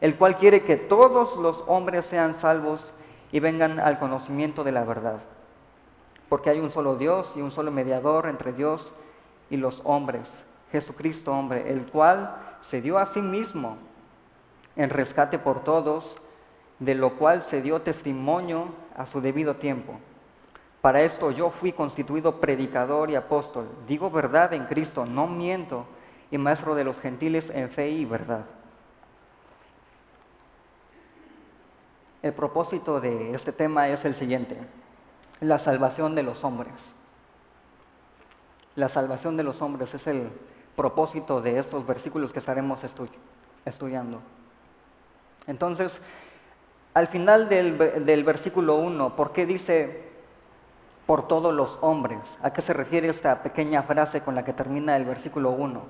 el 0.00 0.16
cual 0.16 0.36
quiere 0.36 0.62
que 0.62 0.76
todos 0.76 1.36
los 1.36 1.62
hombres 1.66 2.06
sean 2.06 2.36
salvos 2.36 2.92
y 3.30 3.38
vengan 3.38 3.78
al 3.78 3.98
conocimiento 3.98 4.64
de 4.64 4.72
la 4.72 4.84
verdad. 4.84 5.20
Porque 6.28 6.50
hay 6.50 6.58
un 6.58 6.72
solo 6.72 6.96
Dios 6.96 7.32
y 7.36 7.40
un 7.40 7.50
solo 7.50 7.70
mediador 7.70 8.26
entre 8.26 8.52
Dios 8.52 8.92
y 9.50 9.56
los 9.56 9.82
hombres, 9.84 10.28
Jesucristo 10.72 11.32
hombre, 11.32 11.70
el 11.70 11.86
cual 11.86 12.36
se 12.62 12.80
dio 12.80 12.98
a 12.98 13.06
sí 13.06 13.20
mismo 13.20 13.76
en 14.76 14.90
rescate 14.90 15.38
por 15.38 15.64
todos, 15.64 16.16
de 16.78 16.94
lo 16.94 17.16
cual 17.16 17.42
se 17.42 17.62
dio 17.62 17.82
testimonio 17.82 18.68
a 18.96 19.06
su 19.06 19.20
debido 19.20 19.56
tiempo. 19.56 19.98
Para 20.80 21.02
esto 21.02 21.30
yo 21.30 21.50
fui 21.50 21.72
constituido 21.72 22.40
predicador 22.40 23.10
y 23.10 23.14
apóstol. 23.14 23.68
Digo 23.86 24.10
verdad 24.10 24.54
en 24.54 24.64
Cristo, 24.64 25.04
no 25.04 25.26
miento, 25.26 25.86
y 26.30 26.38
maestro 26.38 26.74
de 26.74 26.84
los 26.84 26.98
gentiles 26.98 27.50
en 27.50 27.68
fe 27.70 27.90
y 27.90 28.04
verdad. 28.04 28.44
El 32.22 32.32
propósito 32.32 33.00
de 33.00 33.34
este 33.34 33.52
tema 33.52 33.88
es 33.88 34.04
el 34.04 34.14
siguiente, 34.14 34.56
la 35.40 35.58
salvación 35.58 36.14
de 36.14 36.22
los 36.22 36.44
hombres. 36.44 36.74
La 38.76 38.88
salvación 38.88 39.36
de 39.36 39.42
los 39.42 39.60
hombres 39.62 39.92
es 39.94 40.06
el 40.06 40.30
propósito 40.76 41.40
de 41.40 41.58
estos 41.58 41.86
versículos 41.86 42.32
que 42.32 42.38
estaremos 42.38 42.80
estudiando. 43.64 44.20
Entonces, 45.46 46.00
al 46.94 47.06
final 47.06 47.48
del, 47.48 48.24
versículo 48.24 48.76
1, 48.76 49.16
¿por 49.16 49.32
qué 49.32 49.46
dice 49.46 50.08
por 51.06 51.28
todos 51.28 51.54
los 51.54 51.78
hombres? 51.82 52.18
¿A 52.42 52.52
qué 52.52 52.62
se 52.62 52.72
refiere 52.72 53.08
esta 53.08 53.42
pequeña 53.42 53.82
frase 53.82 54.22
con 54.22 54.34
la 54.34 54.44
que 54.44 54.52
termina 54.52 54.96
el 54.96 55.04
versículo 55.04 55.50
1? 55.50 55.80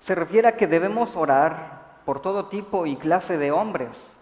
Se 0.00 0.14
refiere 0.14 0.48
a 0.48 0.56
que 0.56 0.66
debemos 0.66 1.16
orar 1.16 1.80
por 2.04 2.20
todo 2.20 2.46
tipo 2.46 2.86
y 2.86 2.96
clase 2.96 3.38
de 3.38 3.50
hombres. 3.50 4.16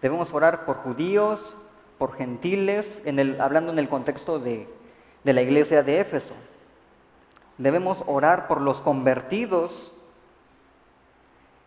Debemos 0.00 0.32
orar 0.32 0.64
por 0.64 0.76
judíos, 0.76 1.56
por 1.98 2.14
gentiles, 2.14 3.02
hablando 3.38 3.72
en 3.72 3.78
el 3.78 3.88
contexto 3.88 4.38
de, 4.38 4.68
de 5.24 5.32
la 5.32 5.42
iglesia 5.42 5.82
de 5.82 6.00
Éfeso. 6.00 6.34
Debemos 7.58 8.02
orar 8.06 8.48
por 8.48 8.60
los 8.60 8.80
convertidos 8.80 9.92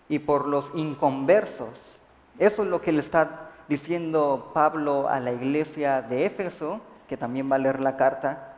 y 0.09 0.19
por 0.19 0.47
los 0.47 0.71
inconversos. 0.75 1.97
Eso 2.37 2.63
es 2.63 2.69
lo 2.69 2.81
que 2.81 2.91
le 2.91 2.99
está 2.99 3.49
diciendo 3.67 4.51
Pablo 4.53 5.07
a 5.09 5.19
la 5.19 5.31
iglesia 5.31 6.01
de 6.01 6.25
Éfeso, 6.25 6.81
que 7.07 7.17
también 7.17 7.51
va 7.51 7.55
a 7.55 7.59
leer 7.59 7.79
la 7.81 7.97
carta. 7.97 8.53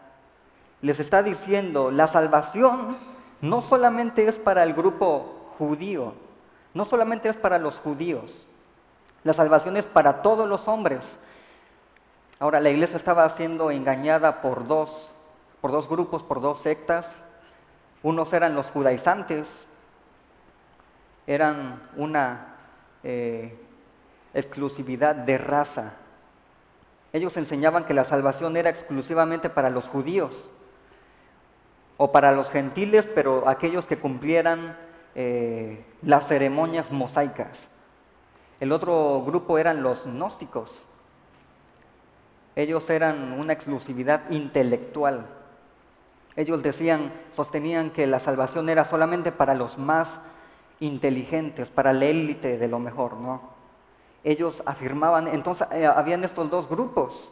Les 0.81 0.99
está 0.99 1.23
diciendo, 1.23 1.91
la 1.91 2.07
salvación 2.07 2.97
no 3.41 3.61
solamente 3.61 4.27
es 4.27 4.37
para 4.37 4.63
el 4.63 4.73
grupo 4.73 5.51
judío, 5.57 6.13
no 6.73 6.85
solamente 6.85 7.29
es 7.29 7.37
para 7.37 7.57
los 7.57 7.79
judíos, 7.79 8.45
la 9.23 9.33
salvación 9.33 9.77
es 9.77 9.85
para 9.85 10.21
todos 10.21 10.47
los 10.47 10.67
hombres. 10.67 11.17
Ahora, 12.39 12.59
la 12.59 12.69
iglesia 12.69 12.97
estaba 12.97 13.27
siendo 13.29 13.71
engañada 13.71 14.41
por 14.41 14.67
dos, 14.67 15.09
por 15.59 15.71
dos 15.71 15.89
grupos, 15.89 16.23
por 16.23 16.39
dos 16.39 16.59
sectas. 16.59 17.13
Unos 18.03 18.31
eran 18.31 18.53
los 18.53 18.67
judaizantes, 18.67 19.65
eran 21.27 21.81
una 21.97 22.55
eh, 23.03 23.53
exclusividad 24.33 25.13
de 25.13 25.37
raza. 25.37 25.93
Ellos 27.13 27.35
enseñaban 27.37 27.85
que 27.85 27.93
la 27.93 28.05
salvación 28.05 28.57
era 28.57 28.69
exclusivamente 28.69 29.49
para 29.49 29.69
los 29.69 29.85
judíos 29.85 30.49
o 31.97 32.11
para 32.11 32.31
los 32.31 32.49
gentiles, 32.49 33.07
pero 33.13 33.47
aquellos 33.47 33.87
que 33.87 33.97
cumplieran 33.97 34.77
eh, 35.15 35.83
las 36.01 36.27
ceremonias 36.27 36.91
mosaicas. 36.91 37.67
El 38.59 38.71
otro 38.71 39.23
grupo 39.25 39.57
eran 39.57 39.83
los 39.83 40.05
gnósticos. 40.05 40.87
Ellos 42.55 42.89
eran 42.89 43.33
una 43.33 43.53
exclusividad 43.53 44.29
intelectual. 44.31 45.27
Ellos 46.35 46.63
decían, 46.63 47.11
sostenían 47.35 47.91
que 47.91 48.07
la 48.07 48.19
salvación 48.19 48.69
era 48.69 48.85
solamente 48.85 49.31
para 49.31 49.55
los 49.55 49.77
más 49.77 50.19
inteligentes, 50.79 51.69
para 51.69 51.93
la 51.93 52.05
élite 52.05 52.57
de 52.57 52.67
lo 52.67 52.79
mejor, 52.79 53.15
¿no? 53.17 53.41
Ellos 54.23 54.61
afirmaban, 54.65 55.27
entonces 55.27 55.67
eh, 55.71 55.85
habían 55.85 56.23
estos 56.23 56.49
dos 56.49 56.67
grupos. 56.67 57.31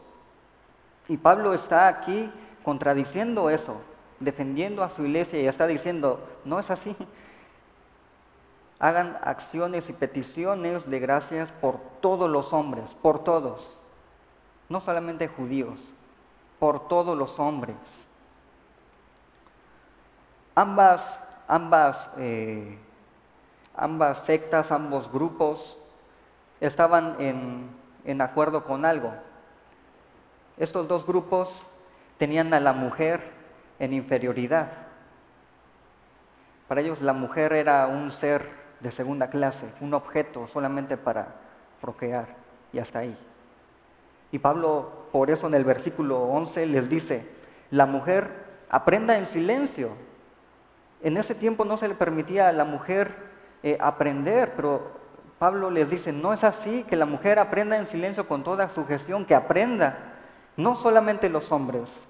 Y 1.07 1.17
Pablo 1.17 1.53
está 1.53 1.87
aquí 1.87 2.31
contradiciendo 2.63 3.49
eso, 3.49 3.75
defendiendo 4.19 4.83
a 4.83 4.89
su 4.89 5.03
iglesia 5.03 5.39
y 5.39 5.47
está 5.47 5.67
diciendo, 5.67 6.19
no 6.45 6.59
es 6.59 6.71
así. 6.71 6.95
Hagan 8.79 9.17
acciones 9.23 9.89
y 9.89 9.93
peticiones 9.93 10.89
de 10.89 10.99
gracias 10.99 11.51
por 11.51 11.79
todos 12.01 12.29
los 12.29 12.53
hombres, 12.53 12.85
por 13.01 13.23
todos, 13.23 13.79
no 14.67 14.79
solamente 14.79 15.27
judíos, 15.27 15.79
por 16.59 16.87
todos 16.87 17.17
los 17.17 17.39
hombres. 17.39 17.77
Ambas, 20.55 21.21
ambas 21.47 22.09
eh, 22.17 22.77
ambas 23.77 24.25
sectas, 24.25 24.71
ambos 24.71 25.11
grupos 25.11 25.77
estaban 26.59 27.15
en, 27.19 28.21
acuerdo 28.21 28.63
con 28.63 28.85
algo. 28.85 29.13
Estos 30.57 30.87
dos 30.87 31.05
grupos 31.05 31.65
tenían 32.17 32.53
a 32.53 32.59
la 32.59 32.73
mujer 32.73 33.21
en 33.79 33.93
inferioridad. 33.93 34.71
Para 36.67 36.81
ellos 36.81 37.01
la 37.01 37.13
mujer 37.13 37.53
era 37.53 37.87
un 37.87 38.11
ser 38.11 38.49
de 38.79 38.91
segunda 38.91 39.29
clase, 39.29 39.67
un 39.81 39.93
objeto 39.93 40.47
solamente 40.47 40.97
para 40.97 41.27
procrear 41.81 42.27
y 42.71 42.79
hasta 42.79 42.99
ahí. 42.99 43.17
Y 44.31 44.39
Pablo 44.39 45.05
por 45.11 45.29
eso 45.29 45.47
en 45.47 45.53
el 45.53 45.63
versículo 45.63 46.23
11 46.23 46.65
les 46.67 46.89
dice, 46.89 47.27
la 47.71 47.85
mujer 47.85 48.45
aprenda 48.69 49.17
en 49.17 49.25
silencio. 49.25 49.91
En 51.01 51.17
ese 51.17 51.35
tiempo 51.35 51.65
no 51.65 51.77
se 51.77 51.87
le 51.87 51.95
permitía 51.95 52.49
a 52.49 52.53
la 52.53 52.65
mujer 52.65 53.34
eh, 53.65 53.77
aprender, 53.81 54.53
pero 54.55 54.91
Pablo 55.39 55.71
les 55.71 55.89
dice, 55.89 56.13
no 56.13 56.33
es 56.33 56.43
así, 56.43 56.83
que 56.83 56.95
la 56.95 57.07
mujer 57.07 57.39
aprenda 57.39 57.75
en 57.77 57.87
silencio 57.87 58.27
con 58.27 58.43
toda 58.43 58.69
sujeción, 58.69 59.25
que 59.25 59.33
aprenda, 59.33 59.97
no 60.55 60.75
solamente 60.75 61.29
los 61.29 61.51
hombres. 61.51 62.07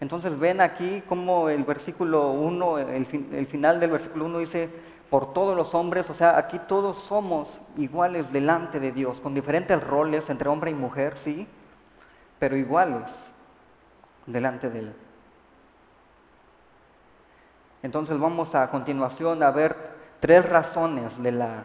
Entonces 0.00 0.36
ven 0.36 0.60
aquí 0.60 1.04
como 1.08 1.48
el 1.48 1.62
versículo 1.62 2.32
1, 2.32 2.78
el, 2.80 3.06
el 3.32 3.46
final 3.46 3.78
del 3.78 3.92
versículo 3.92 4.24
1 4.24 4.38
dice, 4.40 4.68
por 5.08 5.32
todos 5.32 5.56
los 5.56 5.72
hombres, 5.72 6.10
o 6.10 6.14
sea, 6.14 6.36
aquí 6.36 6.58
todos 6.58 6.96
somos 6.98 7.62
iguales 7.76 8.32
delante 8.32 8.80
de 8.80 8.90
Dios, 8.90 9.20
con 9.20 9.34
diferentes 9.34 9.80
roles 9.80 10.28
entre 10.30 10.48
hombre 10.48 10.72
y 10.72 10.74
mujer, 10.74 11.16
¿sí? 11.16 11.46
pero 12.40 12.56
iguales 12.56 13.08
delante 14.26 14.68
de 14.68 14.80
Él. 14.80 14.92
Entonces 17.84 18.18
vamos 18.18 18.56
a 18.56 18.68
continuación 18.68 19.44
a 19.44 19.52
ver 19.52 19.91
tres 20.22 20.48
razones 20.48 21.20
de 21.20 21.32
la 21.32 21.64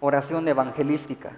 oración 0.00 0.46
evangelística. 0.46 1.30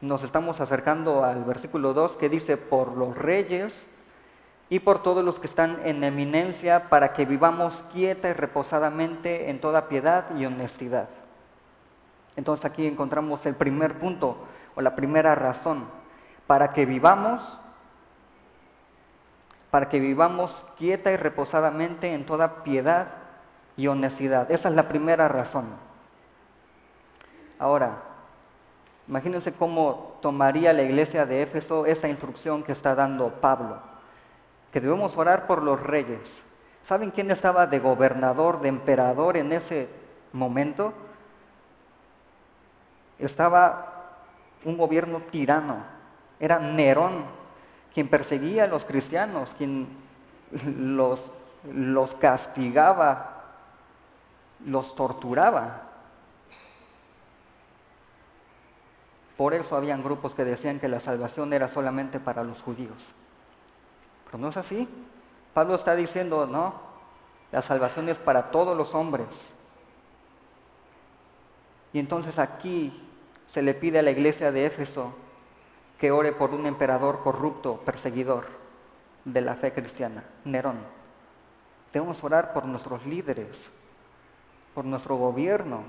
Nos 0.00 0.22
estamos 0.22 0.62
acercando 0.62 1.22
al 1.22 1.44
versículo 1.44 1.92
2 1.92 2.16
que 2.16 2.30
dice, 2.30 2.56
por 2.56 2.96
los 2.96 3.14
reyes 3.14 3.86
y 4.70 4.78
por 4.78 5.02
todos 5.02 5.22
los 5.22 5.38
que 5.38 5.46
están 5.46 5.80
en 5.84 6.02
eminencia, 6.02 6.88
para 6.88 7.12
que 7.12 7.26
vivamos 7.26 7.84
quieta 7.92 8.30
y 8.30 8.32
reposadamente 8.32 9.50
en 9.50 9.60
toda 9.60 9.86
piedad 9.86 10.34
y 10.34 10.46
honestidad. 10.46 11.10
Entonces 12.36 12.64
aquí 12.64 12.86
encontramos 12.86 13.44
el 13.44 13.54
primer 13.54 13.98
punto 13.98 14.38
o 14.74 14.80
la 14.80 14.96
primera 14.96 15.34
razón, 15.34 15.84
para 16.46 16.72
que 16.72 16.86
vivamos 16.86 17.60
para 19.70 19.88
que 19.90 20.00
vivamos 20.00 20.64
quieta 20.78 21.10
y 21.12 21.16
reposadamente 21.16 22.14
en 22.14 22.24
toda 22.24 22.62
piedad 22.62 23.23
y 23.76 23.86
honestidad. 23.86 24.50
Esa 24.50 24.68
es 24.68 24.74
la 24.74 24.88
primera 24.88 25.28
razón. 25.28 25.66
Ahora, 27.58 28.02
imagínense 29.08 29.52
cómo 29.52 30.18
tomaría 30.20 30.72
la 30.72 30.82
iglesia 30.82 31.26
de 31.26 31.42
Éfeso 31.42 31.86
esa 31.86 32.08
instrucción 32.08 32.62
que 32.62 32.72
está 32.72 32.94
dando 32.94 33.30
Pablo, 33.40 33.78
que 34.72 34.80
debemos 34.80 35.16
orar 35.16 35.46
por 35.46 35.62
los 35.62 35.80
reyes. 35.80 36.44
¿Saben 36.84 37.10
quién 37.10 37.30
estaba 37.30 37.66
de 37.66 37.78
gobernador, 37.78 38.60
de 38.60 38.68
emperador 38.68 39.36
en 39.36 39.52
ese 39.52 39.88
momento? 40.32 40.92
Estaba 43.18 43.92
un 44.64 44.76
gobierno 44.76 45.20
tirano, 45.30 45.76
era 46.40 46.58
Nerón, 46.58 47.24
quien 47.94 48.08
perseguía 48.08 48.64
a 48.64 48.66
los 48.66 48.84
cristianos, 48.84 49.54
quien 49.56 49.88
los, 50.76 51.30
los 51.72 52.14
castigaba, 52.16 53.33
los 54.64 54.94
torturaba. 54.94 55.90
Por 59.36 59.54
eso 59.54 59.76
habían 59.76 60.02
grupos 60.02 60.34
que 60.34 60.44
decían 60.44 60.78
que 60.78 60.88
la 60.88 61.00
salvación 61.00 61.52
era 61.52 61.68
solamente 61.68 62.20
para 62.20 62.44
los 62.44 62.62
judíos. 62.62 63.14
Pero 64.26 64.38
no 64.38 64.48
es 64.48 64.56
así. 64.56 64.88
Pablo 65.52 65.74
está 65.74 65.94
diciendo, 65.94 66.46
no, 66.46 66.74
la 67.52 67.62
salvación 67.62 68.08
es 68.08 68.18
para 68.18 68.50
todos 68.50 68.76
los 68.76 68.94
hombres. 68.94 69.54
Y 71.92 71.98
entonces 71.98 72.38
aquí 72.38 72.92
se 73.46 73.62
le 73.62 73.74
pide 73.74 74.00
a 74.00 74.02
la 74.02 74.10
iglesia 74.10 74.50
de 74.50 74.66
Éfeso 74.66 75.14
que 75.98 76.10
ore 76.10 76.32
por 76.32 76.50
un 76.50 76.66
emperador 76.66 77.22
corrupto, 77.22 77.76
perseguidor 77.84 78.46
de 79.24 79.40
la 79.40 79.54
fe 79.54 79.72
cristiana, 79.72 80.24
Nerón. 80.44 80.78
Debemos 81.92 82.22
orar 82.24 82.52
por 82.52 82.64
nuestros 82.64 83.06
líderes, 83.06 83.70
por 84.74 84.84
nuestro 84.84 85.16
gobierno. 85.16 85.82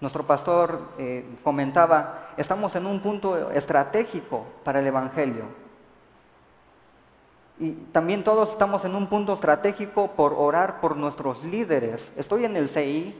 Nuestro 0.00 0.26
pastor 0.26 0.80
eh, 0.98 1.24
comentaba, 1.42 2.28
estamos 2.36 2.76
en 2.76 2.86
un 2.86 3.00
punto 3.00 3.50
estratégico 3.50 4.44
para 4.62 4.80
el 4.80 4.86
Evangelio. 4.86 5.44
Y 7.58 7.72
también 7.92 8.22
todos 8.22 8.50
estamos 8.50 8.84
en 8.84 8.94
un 8.94 9.06
punto 9.06 9.32
estratégico 9.32 10.08
por 10.08 10.34
orar 10.34 10.80
por 10.80 10.96
nuestros 10.96 11.42
líderes. 11.44 12.12
Estoy 12.14 12.44
en 12.44 12.56
el 12.56 12.68
CI, 12.68 13.14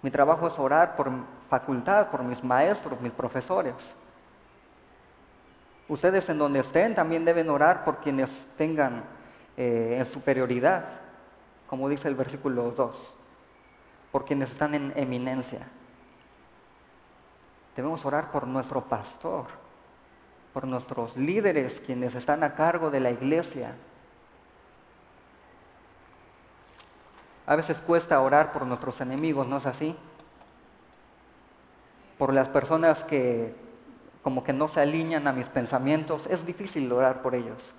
mi 0.00 0.10
trabajo 0.10 0.46
es 0.46 0.58
orar 0.58 0.96
por 0.96 1.10
facultad, 1.50 2.08
por 2.08 2.22
mis 2.22 2.42
maestros, 2.42 2.98
mis 3.02 3.12
profesores. 3.12 3.74
Ustedes 5.88 6.28
en 6.30 6.38
donde 6.38 6.60
estén 6.60 6.94
también 6.94 7.24
deben 7.24 7.50
orar 7.50 7.84
por 7.84 7.98
quienes 7.98 8.46
tengan 8.56 9.02
eh, 9.56 9.96
en 9.98 10.04
superioridad, 10.06 10.84
como 11.70 11.88
dice 11.88 12.08
el 12.08 12.16
versículo 12.16 12.72
2, 12.72 13.14
por 14.12 14.26
quienes 14.26 14.52
están 14.52 14.74
en 14.74 14.92
eminencia. 14.96 15.68
Debemos 17.74 18.04
orar 18.04 18.30
por 18.30 18.46
nuestro 18.46 18.82
pastor, 18.82 19.46
por 20.52 20.66
nuestros 20.66 21.16
líderes, 21.16 21.80
quienes 21.80 22.14
están 22.14 22.42
a 22.42 22.54
cargo 22.54 22.90
de 22.90 23.00
la 23.00 23.10
iglesia. 23.10 23.74
A 27.46 27.56
veces 27.56 27.80
cuesta 27.80 28.20
orar 28.20 28.52
por 28.52 28.66
nuestros 28.66 29.00
enemigos, 29.00 29.46
¿no 29.46 29.56
es 29.56 29.66
así? 29.66 29.96
por 32.20 32.34
las 32.34 32.48
personas 32.48 33.02
que 33.02 33.54
como 34.22 34.44
que 34.44 34.52
no 34.52 34.68
se 34.68 34.78
alinean 34.78 35.26
a 35.26 35.32
mis 35.32 35.48
pensamientos, 35.48 36.26
es 36.26 36.44
difícil 36.44 36.92
orar 36.92 37.22
por 37.22 37.34
ellos. 37.34 37.74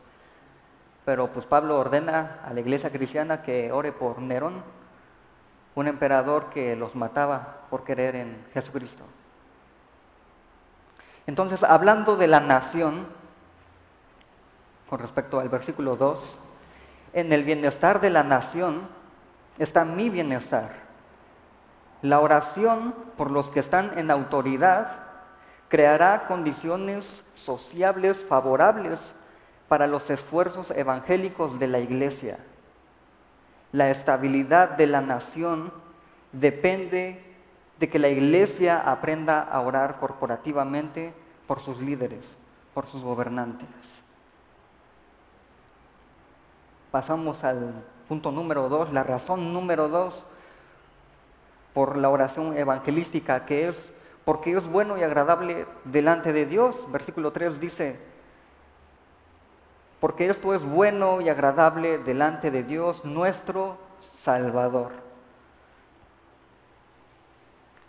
Pero 1.05 1.27
pues 1.27 1.45
Pablo 1.45 1.79
ordena 1.79 2.39
a 2.45 2.53
la 2.53 2.59
iglesia 2.59 2.91
cristiana 2.91 3.41
que 3.41 3.71
ore 3.71 3.91
por 3.91 4.19
Nerón, 4.19 4.63
un 5.75 5.87
emperador 5.87 6.49
que 6.49 6.75
los 6.75 6.95
mataba 6.95 7.61
por 7.69 7.83
querer 7.83 8.15
en 8.15 8.45
Jesucristo. 8.53 9.03
Entonces, 11.27 11.63
hablando 11.63 12.17
de 12.17 12.27
la 12.27 12.39
nación, 12.39 13.07
con 14.89 14.99
respecto 14.99 15.39
al 15.39 15.49
versículo 15.49 15.95
2, 15.95 16.37
en 17.13 17.31
el 17.31 17.43
bienestar 17.43 18.01
de 18.01 18.09
la 18.09 18.23
nación 18.23 18.87
está 19.57 19.85
mi 19.85 20.09
bienestar. 20.09 20.73
La 22.01 22.19
oración 22.19 22.95
por 23.15 23.31
los 23.31 23.49
que 23.49 23.59
están 23.59 23.97
en 23.97 24.11
autoridad 24.11 25.03
creará 25.69 26.25
condiciones 26.25 27.23
sociables 27.35 28.25
favorables 28.25 29.15
para 29.71 29.87
los 29.87 30.09
esfuerzos 30.09 30.69
evangélicos 30.71 31.57
de 31.57 31.69
la 31.69 31.79
iglesia. 31.79 32.39
La 33.71 33.89
estabilidad 33.89 34.71
de 34.71 34.85
la 34.85 34.99
nación 34.99 35.71
depende 36.33 37.23
de 37.79 37.89
que 37.89 37.97
la 37.97 38.09
iglesia 38.09 38.81
aprenda 38.81 39.39
a 39.39 39.61
orar 39.61 39.97
corporativamente 39.97 41.13
por 41.47 41.61
sus 41.61 41.79
líderes, 41.79 42.35
por 42.73 42.85
sus 42.85 43.01
gobernantes. 43.01 43.69
Pasamos 46.91 47.45
al 47.45 47.73
punto 48.09 48.29
número 48.29 48.67
dos, 48.67 48.91
la 48.91 49.03
razón 49.03 49.53
número 49.53 49.87
dos 49.87 50.25
por 51.73 51.95
la 51.95 52.09
oración 52.09 52.57
evangelística, 52.57 53.45
que 53.45 53.69
es 53.69 53.93
porque 54.25 54.51
es 54.51 54.67
bueno 54.67 54.97
y 54.97 55.03
agradable 55.03 55.65
delante 55.85 56.33
de 56.33 56.45
Dios. 56.45 56.91
Versículo 56.91 57.31
3 57.31 57.61
dice, 57.61 58.10
porque 60.01 60.27
esto 60.27 60.55
es 60.55 60.65
bueno 60.65 61.21
y 61.21 61.29
agradable 61.29 61.99
delante 61.99 62.49
de 62.49 62.63
Dios 62.63 63.05
nuestro 63.05 63.77
Salvador. 64.01 64.91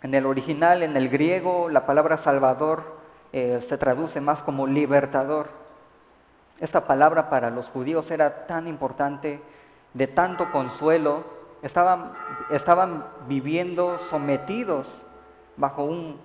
En 0.03 0.13
el 0.13 0.27
original, 0.27 0.83
en 0.83 0.95
el 0.95 1.09
griego, 1.09 1.69
la 1.69 1.87
palabra 1.87 2.17
Salvador 2.17 2.83
eh, 3.31 3.59
se 3.67 3.79
traduce 3.79 4.21
más 4.21 4.43
como 4.43 4.67
libertador. 4.67 5.49
Esta 6.59 6.85
palabra 6.85 7.31
para 7.31 7.49
los 7.49 7.69
judíos 7.69 8.11
era 8.11 8.45
tan 8.45 8.67
importante, 8.67 9.41
de 9.95 10.07
tanto 10.07 10.51
consuelo, 10.51 11.23
estaban, 11.63 12.13
estaban 12.51 13.07
viviendo 13.27 13.97
sometidos 13.97 15.03
bajo 15.57 15.83
un, 15.83 16.19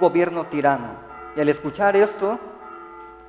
gobierno 0.00 0.46
tirano. 0.46 0.88
Y 1.36 1.40
al 1.42 1.48
escuchar 1.50 1.94
esto, 1.94 2.38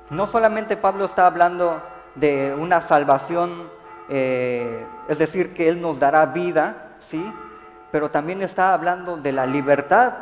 no 0.08 0.26
solamente 0.26 0.76
Pablo 0.76 1.04
está 1.04 1.26
hablando 1.26 1.82
de 2.14 2.54
una 2.58 2.80
salvación, 2.80 3.68
eh, 4.08 4.84
es 5.08 5.18
decir, 5.18 5.54
que 5.54 5.68
Él 5.68 5.80
nos 5.80 5.98
dará 5.98 6.26
vida, 6.26 6.96
¿sí? 7.00 7.32
Pero 7.90 8.10
también 8.10 8.42
está 8.42 8.74
hablando 8.74 9.16
de 9.16 9.32
la 9.32 9.46
libertad 9.46 10.14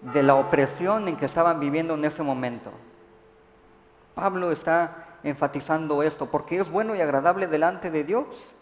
de 0.00 0.22
la 0.22 0.34
opresión 0.34 1.08
en 1.08 1.16
que 1.16 1.26
estaban 1.26 1.58
viviendo 1.58 1.94
en 1.94 2.04
ese 2.04 2.22
momento. 2.22 2.70
Pablo 4.14 4.52
está 4.52 5.06
enfatizando 5.22 6.02
esto 6.02 6.26
porque 6.26 6.60
es 6.60 6.70
bueno 6.70 6.94
y 6.94 7.00
agradable 7.00 7.46
delante 7.46 7.90
de 7.90 8.04
Dios 8.04 8.54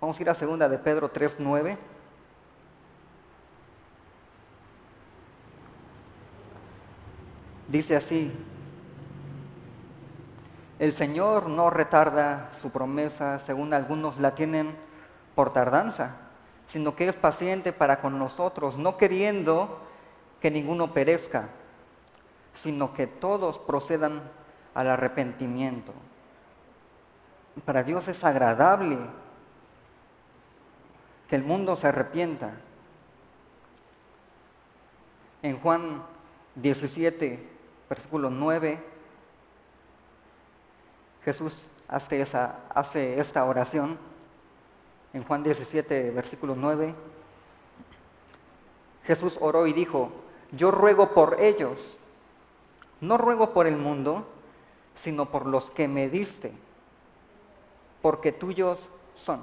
Vamos 0.00 0.18
a 0.18 0.22
ir 0.22 0.30
a 0.30 0.34
segunda 0.34 0.68
de 0.68 0.78
Pedro 0.78 1.12
3.9. 1.12 1.76
Dice 7.66 7.96
así, 7.96 8.32
el 10.78 10.92
Señor 10.92 11.48
no 11.48 11.70
retarda 11.70 12.50
su 12.60 12.70
promesa, 12.70 13.40
según 13.40 13.74
algunos 13.74 14.18
la 14.18 14.34
tienen 14.34 14.76
por 15.34 15.52
tardanza, 15.52 16.16
sino 16.66 16.94
que 16.94 17.08
es 17.08 17.16
paciente 17.16 17.72
para 17.72 18.00
con 18.00 18.18
nosotros, 18.18 18.78
no 18.78 18.96
queriendo 18.96 19.80
que 20.40 20.50
ninguno 20.50 20.92
perezca, 20.92 21.48
sino 22.54 22.94
que 22.94 23.06
todos 23.06 23.58
procedan 23.58 24.22
al 24.74 24.88
arrepentimiento. 24.88 25.92
Para 27.64 27.82
Dios 27.82 28.06
es 28.06 28.22
agradable 28.22 28.98
que 31.28 31.36
el 31.36 31.42
mundo 31.42 31.74
se 31.74 31.88
arrepienta. 31.88 32.52
En 35.42 35.58
Juan 35.58 36.02
17, 36.54 37.48
versículo 37.88 38.30
9, 38.30 38.97
Jesús 41.28 41.62
hace, 41.88 42.22
esta 43.20 43.44
oración. 43.44 43.98
En 45.12 45.22
Juan 45.24 45.42
17, 45.42 46.10
versículo 46.12 46.54
9, 46.56 46.94
Jesús 49.04 49.36
oró 49.38 49.66
y 49.66 49.74
dijo, 49.74 50.10
yo 50.52 50.70
ruego 50.70 51.12
por 51.12 51.38
ellos, 51.38 51.98
no 53.02 53.18
ruego 53.18 53.52
por 53.52 53.66
el 53.66 53.76
mundo, 53.76 54.26
sino 54.94 55.26
por 55.26 55.44
los 55.44 55.68
que 55.68 55.86
me 55.86 56.08
diste, 56.08 56.50
porque 58.00 58.32
tuyos 58.32 58.88
son. 59.14 59.42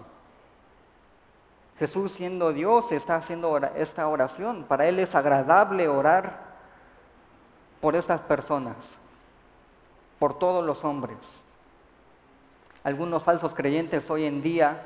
Jesús 1.78 2.14
siendo 2.14 2.52
Dios 2.52 2.92
está 2.92 3.18
haciendo 3.18 3.58
esta 3.76 4.08
oración. 4.08 4.64
Para 4.64 4.88
Él 4.88 4.98
es 4.98 5.14
agradable 5.14 5.88
orar 5.88 6.46
por 7.80 7.96
estas 7.96 8.22
personas, 8.22 8.76
por 10.18 10.40
todos 10.40 10.66
los 10.66 10.84
hombres. 10.84 11.45
Algunos 12.86 13.24
falsos 13.24 13.56
creyentes 13.56 14.12
hoy 14.12 14.26
en 14.26 14.44
día, 14.44 14.80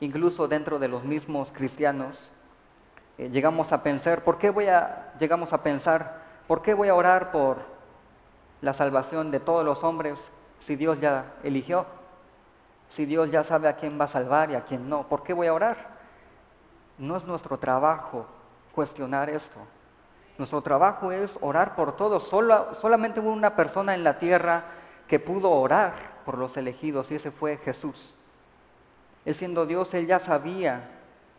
incluso 0.00 0.48
dentro 0.48 0.78
de 0.78 0.88
los 0.88 1.04
mismos 1.04 1.52
cristianos, 1.52 2.30
eh, 3.18 3.28
llegamos 3.28 3.74
a 3.74 3.82
pensar, 3.82 4.24
¿por 4.24 4.38
qué 4.38 4.48
voy 4.48 4.68
a, 4.68 5.12
llegamos 5.18 5.52
a 5.52 5.62
pensar, 5.62 6.22
¿por 6.48 6.62
qué 6.62 6.72
voy 6.72 6.88
a 6.88 6.94
orar 6.94 7.30
por 7.30 7.58
la 8.62 8.72
salvación 8.72 9.30
de 9.30 9.38
todos 9.38 9.66
los 9.66 9.84
hombres 9.84 10.32
si 10.60 10.76
Dios 10.76 10.98
ya 10.98 11.26
eligió? 11.42 11.84
Si 12.88 13.04
Dios 13.04 13.30
ya 13.30 13.44
sabe 13.44 13.68
a 13.68 13.76
quién 13.76 14.00
va 14.00 14.06
a 14.06 14.08
salvar 14.08 14.50
y 14.50 14.54
a 14.54 14.62
quién 14.62 14.88
no, 14.88 15.06
¿por 15.06 15.22
qué 15.22 15.34
voy 15.34 15.48
a 15.48 15.52
orar? 15.52 15.76
No 16.96 17.18
es 17.18 17.26
nuestro 17.26 17.58
trabajo 17.58 18.24
cuestionar 18.74 19.28
esto. 19.28 19.58
Nuestro 20.38 20.62
trabajo 20.62 21.12
es 21.12 21.38
orar 21.42 21.74
por 21.74 21.96
todos. 21.96 22.26
Solo, 22.26 22.72
solamente 22.76 23.20
hubo 23.20 23.30
una 23.30 23.54
persona 23.54 23.94
en 23.94 24.04
la 24.04 24.16
tierra 24.16 24.64
que 25.06 25.20
pudo 25.20 25.50
orar 25.50 26.11
por 26.22 26.38
los 26.38 26.56
elegidos 26.56 27.10
y 27.10 27.16
ese 27.16 27.30
fue 27.30 27.56
Jesús. 27.58 28.14
Él 29.24 29.34
siendo 29.34 29.66
Dios, 29.66 29.92
él 29.94 30.06
ya 30.06 30.18
sabía 30.18 30.88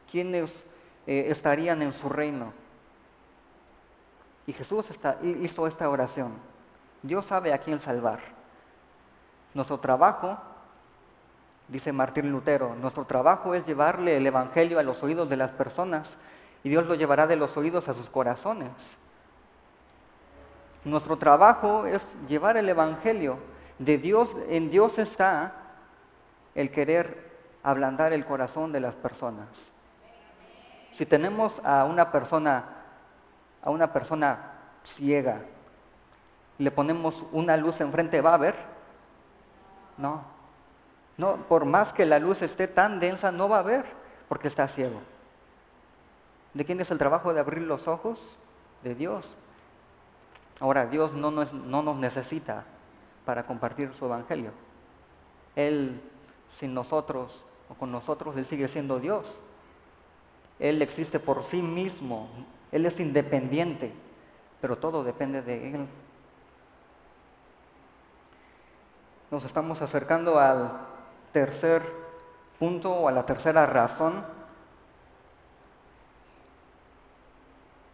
quiénes 0.09 0.65
eh, 1.07 1.25
estarían 1.29 1.81
en 1.81 1.93
su 1.93 2.09
reino. 2.09 2.53
Y 4.45 4.53
Jesús 4.53 4.89
hizo 5.41 5.67
esta 5.67 5.89
oración. 5.89 6.33
Dios 7.01 7.25
sabe 7.25 7.53
a 7.53 7.57
quién 7.57 7.79
salvar. 7.79 8.19
Nuestro 9.53 9.79
trabajo, 9.79 10.37
dice 11.67 11.91
Martín 11.91 12.31
Lutero, 12.31 12.75
nuestro 12.75 13.05
trabajo 13.05 13.53
es 13.53 13.65
llevarle 13.65 14.17
el 14.17 14.25
Evangelio 14.25 14.79
a 14.79 14.83
los 14.83 15.03
oídos 15.03 15.29
de 15.29 15.37
las 15.37 15.51
personas 15.51 16.17
y 16.63 16.69
Dios 16.69 16.85
lo 16.85 16.95
llevará 16.95 17.27
de 17.27 17.35
los 17.35 17.55
oídos 17.57 17.89
a 17.89 17.93
sus 17.93 18.09
corazones. 18.09 18.71
Nuestro 20.85 21.17
trabajo 21.17 21.85
es 21.85 22.05
llevar 22.27 22.57
el 22.57 22.67
Evangelio. 22.67 23.37
De 23.79 23.97
Dios, 23.97 24.35
en 24.49 24.69
Dios 24.69 24.99
está 24.99 25.53
el 26.55 26.71
querer 26.71 27.31
ablandar 27.63 28.13
el 28.13 28.25
corazón 28.25 28.71
de 28.71 28.79
las 28.79 28.95
personas. 28.95 29.47
Si 30.91 31.05
tenemos 31.05 31.59
a 31.65 31.85
una 31.85 32.11
persona, 32.11 32.65
a 33.63 33.71
una 33.71 33.91
persona 33.91 34.51
ciega, 34.83 35.41
le 36.59 36.69
ponemos 36.69 37.25
una 37.31 37.57
luz 37.57 37.81
enfrente, 37.81 38.21
¿va 38.21 38.35
a 38.35 38.37
ver? 38.37 38.55
No. 39.97 40.21
No, 41.17 41.37
por 41.47 41.65
más 41.65 41.93
que 41.93 42.05
la 42.05 42.19
luz 42.19 42.41
esté 42.41 42.67
tan 42.67 42.99
densa, 42.99 43.31
no 43.31 43.49
va 43.49 43.59
a 43.59 43.63
ver, 43.63 43.85
porque 44.29 44.47
está 44.47 44.67
ciego. 44.67 45.01
¿De 46.53 46.65
quién 46.65 46.79
es 46.79 46.91
el 46.91 46.97
trabajo 46.97 47.33
de 47.33 47.39
abrir 47.39 47.63
los 47.63 47.87
ojos? 47.87 48.37
De 48.83 48.93
Dios. 48.93 49.35
Ahora, 50.59 50.85
Dios 50.85 51.13
no 51.13 51.31
nos, 51.31 51.53
no 51.53 51.81
nos 51.81 51.97
necesita 51.97 52.65
para 53.25 53.45
compartir 53.45 53.93
su 53.93 54.05
evangelio. 54.05 54.51
Él, 55.55 56.01
sin 56.57 56.73
nosotros 56.73 57.43
o 57.69 57.75
con 57.75 57.91
nosotros, 57.91 58.35
Él 58.37 58.45
sigue 58.45 58.67
siendo 58.67 58.99
Dios. 58.99 59.41
Él 60.59 60.81
existe 60.81 61.19
por 61.19 61.43
sí 61.43 61.61
mismo, 61.61 62.29
Él 62.71 62.85
es 62.85 62.99
independiente, 62.99 63.91
pero 64.61 64.77
todo 64.77 65.03
depende 65.03 65.41
de 65.41 65.75
Él. 65.75 65.87
Nos 69.31 69.43
estamos 69.45 69.81
acercando 69.81 70.39
al 70.39 70.71
tercer 71.31 71.81
punto 72.59 72.91
o 72.91 73.07
a 73.07 73.11
la 73.11 73.25
tercera 73.25 73.65
razón. 73.65 74.23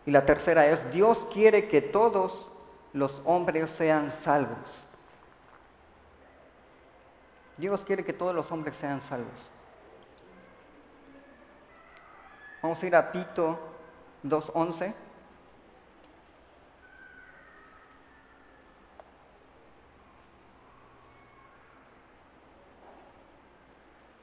Y 0.05 0.11
la 0.11 0.25
tercera 0.25 0.67
es, 0.67 0.91
Dios 0.91 1.27
quiere 1.31 1.67
que 1.67 1.81
todos 1.81 2.51
los 2.93 3.21
hombres 3.25 3.69
sean 3.69 4.11
salvos. 4.11 4.88
Dios 7.59 7.83
quiere 7.83 8.05
que 8.05 8.13
todos 8.13 8.33
los 8.33 8.49
hombres 8.53 8.77
sean 8.77 9.01
salvos. 9.01 9.49
Vamos 12.63 12.81
a 12.81 12.87
ir 12.87 12.95
a 12.95 13.11
Tito 13.11 13.59
2.11. 14.23 14.93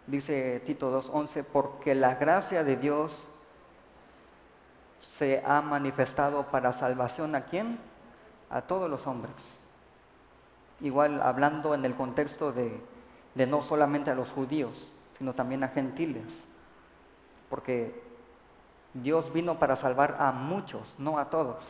Dice 0.07 0.63
Tito 0.65 0.91
2.11, 1.03 1.45
porque 1.45 1.95
la 1.95 2.15
gracia 2.15 2.65
de 2.65 2.77
Dios 2.77 3.29
se 5.03 5.43
ha 5.45 5.61
manifestado 5.61 6.45
para 6.47 6.73
salvación 6.73 7.35
a 7.35 7.45
quién? 7.45 7.79
A 8.49 8.63
todos 8.63 8.89
los 8.89 9.07
hombres. 9.07 9.35
Igual 10.81 11.21
hablando 11.21 11.75
en 11.75 11.85
el 11.85 11.95
contexto 11.95 12.53
de, 12.53 12.81
de 13.37 13.47
no 13.47 13.63
solamente 13.63 14.11
a 14.11 14.15
los 14.15 14.31
judíos, 14.31 14.93
sino 15.19 15.35
también 15.35 15.63
a 15.63 15.69
gentiles. 15.69 16.25
Porque 17.51 18.03
Dios 18.95 19.31
vino 19.33 19.59
para 19.59 19.77
salvar 19.77 20.17
a 20.19 20.33
muchos, 20.33 20.95
no 20.99 21.19
a 21.19 21.29
todos. 21.29 21.63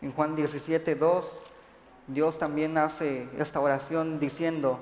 En 0.00 0.12
Juan 0.12 0.34
17, 0.34 0.94
2, 0.94 1.42
Dios 2.08 2.38
también 2.38 2.78
hace 2.78 3.28
esta 3.38 3.60
oración 3.60 4.18
diciendo, 4.18 4.78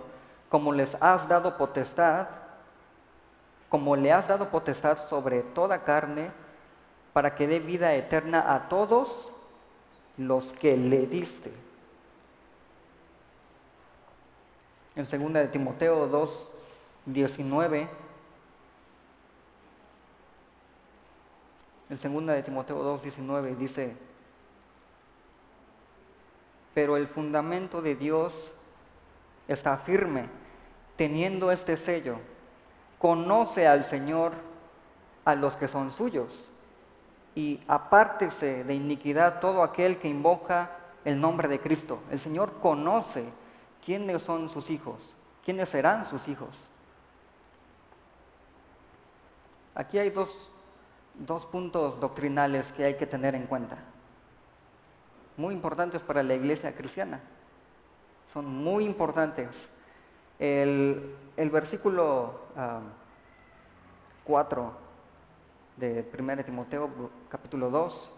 como 0.48 0.72
les 0.72 0.96
has 1.00 1.28
dado 1.28 1.56
potestad, 1.56 2.28
como 3.68 3.96
le 3.96 4.12
has 4.12 4.28
dado 4.28 4.48
potestad 4.48 5.08
sobre 5.08 5.42
toda 5.42 5.82
carne, 5.82 6.30
para 7.12 7.34
que 7.34 7.48
dé 7.48 7.58
vida 7.58 7.94
eterna 7.94 8.54
a 8.54 8.68
todos 8.68 9.28
los 10.16 10.52
que 10.52 10.76
le 10.76 11.06
diste. 11.06 11.52
En 14.94 15.04
2 15.04 15.32
de 15.32 15.48
Timoteo 15.48 16.06
2, 16.06 16.50
19, 17.06 17.88
en 21.88 21.98
segunda 21.98 22.34
de 22.34 22.42
Timoteo 22.42 22.82
2, 22.82 23.02
19 23.02 23.54
dice, 23.56 23.96
pero 26.74 26.96
el 26.96 27.06
fundamento 27.06 27.80
de 27.80 27.96
Dios 27.96 28.54
está 29.48 29.78
firme, 29.78 30.28
teniendo 30.96 31.50
este 31.50 31.76
sello, 31.76 32.18
conoce 32.98 33.66
al 33.66 33.84
Señor 33.84 34.32
a 35.24 35.34
los 35.34 35.56
que 35.56 35.68
son 35.68 35.90
suyos, 35.90 36.50
y 37.34 37.60
apártese 37.66 38.64
de 38.64 38.74
iniquidad 38.74 39.40
todo 39.40 39.62
aquel 39.62 39.98
que 39.98 40.08
invoca 40.08 40.70
el 41.04 41.18
nombre 41.18 41.48
de 41.48 41.60
Cristo. 41.60 42.00
El 42.10 42.20
Señor 42.20 42.58
conoce 42.60 43.24
quiénes 43.84 44.22
son 44.22 44.48
sus 44.48 44.70
hijos, 44.70 45.00
quiénes 45.44 45.68
serán 45.68 46.06
sus 46.06 46.28
hijos. 46.28 46.68
Aquí 49.74 49.98
hay 49.98 50.10
dos, 50.10 50.50
puntos 51.50 51.98
doctrinales 51.98 52.70
que 52.72 52.84
hay 52.84 52.96
que 52.96 53.06
tener 53.06 53.34
en 53.34 53.46
cuenta, 53.46 53.78
muy 55.36 55.54
importantes 55.54 56.02
para 56.02 56.22
la 56.22 56.34
iglesia 56.34 56.74
cristiana. 56.74 57.20
Son 58.32 58.46
muy 58.46 58.84
importantes. 58.84 59.68
El, 60.38 61.16
versículo 61.36 62.40
4 64.24 64.72
de 65.76 66.10
1 66.18 66.44
Timoteo, 66.44 66.90
capítulo 67.28 67.70
2, 67.70 68.12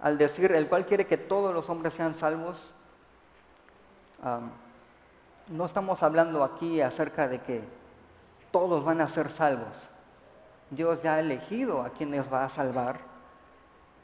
al 0.00 0.18
decir, 0.18 0.52
el 0.52 0.68
cual 0.68 0.86
quiere 0.86 1.06
que 1.06 1.16
todos 1.16 1.54
los 1.54 1.68
hombres 1.70 1.94
sean 1.94 2.14
salvos, 2.14 2.74
no 4.22 5.64
estamos 5.64 6.02
hablando 6.02 6.42
aquí 6.42 6.80
acerca 6.80 7.28
de 7.28 7.40
que 7.40 7.62
todos 8.50 8.84
van 8.84 9.00
a 9.00 9.08
ser 9.08 9.30
salvos. 9.30 9.90
Dios 10.70 11.02
ya 11.02 11.14
ha 11.14 11.20
elegido 11.20 11.82
a 11.82 11.90
quienes 11.90 12.32
va 12.32 12.44
a 12.44 12.48
salvar. 12.48 12.98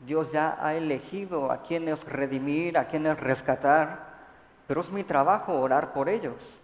Dios 0.00 0.30
ya 0.32 0.58
ha 0.60 0.74
elegido 0.74 1.50
a 1.50 1.62
quienes 1.62 2.04
redimir, 2.04 2.78
a 2.78 2.86
quienes 2.86 3.18
rescatar. 3.18 4.12
Pero 4.66 4.80
es 4.80 4.90
mi 4.90 5.04
trabajo 5.04 5.58
orar 5.58 5.92
por 5.92 6.08
ellos. 6.08 6.60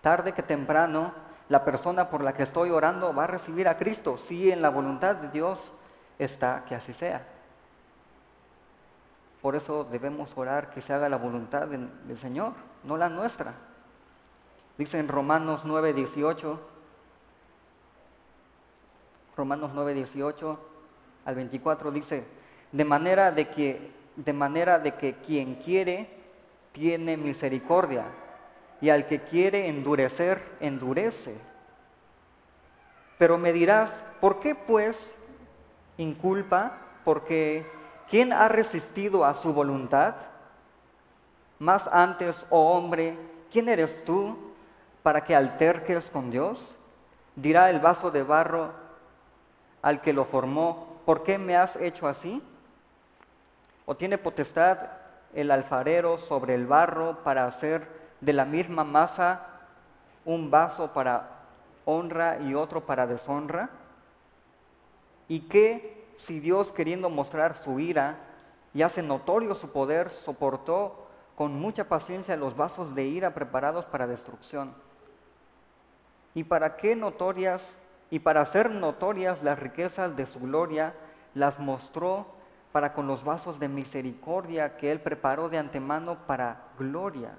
Tarde 0.00 0.32
que 0.32 0.42
temprano, 0.42 1.12
la 1.48 1.64
persona 1.64 2.08
por 2.08 2.22
la 2.22 2.32
que 2.32 2.44
estoy 2.44 2.70
orando 2.70 3.14
va 3.14 3.24
a 3.24 3.28
recibir 3.28 3.68
a 3.68 3.76
Cristo, 3.76 4.16
si 4.16 4.50
en 4.50 4.62
la 4.62 4.70
voluntad 4.70 5.16
de 5.16 5.28
Dios 5.28 5.72
está 6.18 6.64
que 6.66 6.74
así 6.74 6.92
sea. 6.92 7.35
Por 9.46 9.54
eso 9.54 9.84
debemos 9.84 10.36
orar 10.36 10.70
que 10.70 10.80
se 10.80 10.92
haga 10.92 11.08
la 11.08 11.18
voluntad 11.18 11.68
del, 11.68 12.18
Señor, 12.18 12.54
no 12.82 12.96
la 12.96 13.08
nuestra. 13.08 13.54
Dice 14.76 14.98
en 14.98 15.06
Romanos 15.06 15.62
9, 15.64 15.92
18, 15.92 16.60
Romanos 19.36 19.70
9, 19.72 19.94
18 19.94 20.58
al 21.26 21.34
24 21.36 21.92
dice, 21.92 22.24
de 22.72 22.84
manera 22.84 23.30
de 23.30 23.48
que, 23.48 23.92
de 24.16 24.32
manera 24.32 24.80
de 24.80 24.94
que 24.94 25.14
quien 25.14 25.54
quiere 25.54 26.10
tiene 26.72 27.16
misericordia 27.16 28.06
y 28.80 28.88
al 28.88 29.06
que 29.06 29.20
quiere 29.20 29.68
endurecer, 29.68 30.42
endurece. 30.58 31.36
Pero 33.16 33.38
me 33.38 33.52
dirás, 33.52 34.04
¿por 34.20 34.40
qué 34.40 34.56
pues 34.56 35.16
inculpa? 35.98 36.78
Porque 37.04 37.75
¿quién 38.08 38.32
ha 38.32 38.48
resistido 38.48 39.24
a 39.24 39.34
su 39.34 39.52
voluntad? 39.52 40.14
Más 41.58 41.88
antes, 41.88 42.46
oh 42.50 42.72
hombre, 42.72 43.18
¿quién 43.50 43.68
eres 43.68 44.04
tú 44.04 44.36
para 45.02 45.24
que 45.24 45.34
alterques 45.34 46.10
con 46.10 46.30
Dios? 46.30 46.76
Dirá 47.34 47.70
el 47.70 47.80
vaso 47.80 48.10
de 48.10 48.22
barro 48.22 48.72
al 49.82 50.00
que 50.00 50.12
lo 50.12 50.24
formó, 50.24 50.98
¿por 51.04 51.22
qué 51.22 51.38
me 51.38 51.56
has 51.56 51.76
hecho 51.76 52.08
así? 52.08 52.42
¿O 53.84 53.96
tiene 53.96 54.18
potestad 54.18 54.78
el 55.32 55.50
alfarero 55.50 56.18
sobre 56.18 56.54
el 56.54 56.66
barro 56.66 57.18
para 57.22 57.46
hacer 57.46 57.88
de 58.20 58.32
la 58.32 58.44
misma 58.44 58.84
masa 58.84 59.46
un 60.24 60.50
vaso 60.50 60.92
para 60.92 61.30
honra 61.84 62.38
y 62.40 62.54
otro 62.54 62.84
para 62.84 63.06
deshonra? 63.06 63.70
¿Y 65.28 65.40
qué 65.40 66.05
si 66.16 66.40
Dios 66.40 66.72
queriendo 66.72 67.10
mostrar 67.10 67.56
su 67.56 67.80
ira 67.80 68.18
y 68.74 68.82
hace 68.82 69.02
notorio 69.02 69.54
su 69.54 69.70
poder, 69.70 70.10
soportó 70.10 71.06
con 71.34 71.54
mucha 71.54 71.88
paciencia 71.88 72.36
los 72.36 72.56
vasos 72.56 72.94
de 72.94 73.04
ira 73.04 73.34
preparados 73.34 73.86
para 73.86 74.06
destrucción? 74.06 74.74
¿Y 76.34 76.44
para 76.44 76.76
qué 76.76 76.96
notorias 76.96 77.78
y 78.10 78.20
para 78.20 78.40
hacer 78.40 78.70
notorias 78.70 79.42
las 79.42 79.58
riquezas 79.58 80.16
de 80.16 80.26
su 80.26 80.40
gloria, 80.40 80.94
las 81.34 81.58
mostró 81.58 82.26
para 82.72 82.92
con 82.92 83.06
los 83.06 83.24
vasos 83.24 83.58
de 83.58 83.68
misericordia 83.68 84.76
que 84.76 84.92
él 84.92 85.00
preparó 85.00 85.48
de 85.48 85.58
antemano 85.58 86.18
para 86.26 86.64
gloria? 86.78 87.36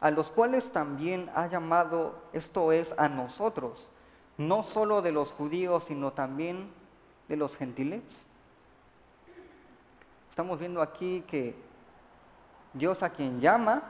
a 0.00 0.10
los 0.10 0.30
cuales 0.30 0.72
también 0.72 1.30
ha 1.34 1.46
llamado, 1.46 2.14
esto 2.32 2.72
es, 2.72 2.94
a 2.96 3.08
nosotros, 3.08 3.90
no 4.38 4.62
solo 4.62 5.02
de 5.02 5.12
los 5.12 5.32
judíos, 5.32 5.84
sino 5.84 6.12
también 6.12 6.72
de 7.30 7.36
los 7.36 7.56
gentiles. 7.56 8.02
Estamos 10.28 10.58
viendo 10.58 10.82
aquí 10.82 11.22
que 11.22 11.54
Dios 12.74 13.02
a 13.02 13.10
quien 13.10 13.40
llama 13.40 13.82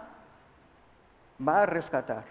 va 1.44 1.62
a 1.62 1.66
rescatar, 1.66 2.24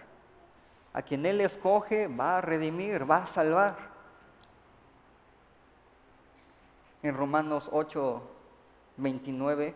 a 0.94 1.02
quien 1.02 1.26
Él 1.26 1.42
escoge 1.42 2.06
va 2.06 2.38
a 2.38 2.40
redimir, 2.40 3.10
va 3.10 3.18
a 3.18 3.26
salvar. 3.26 3.76
En 7.02 7.14
Romanos 7.14 7.68
8, 7.72 8.22
29 8.96 9.74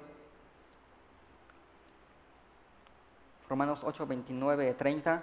Romanos 3.48 3.84
8, 3.84 4.06
29, 4.06 4.74
30. 4.74 5.22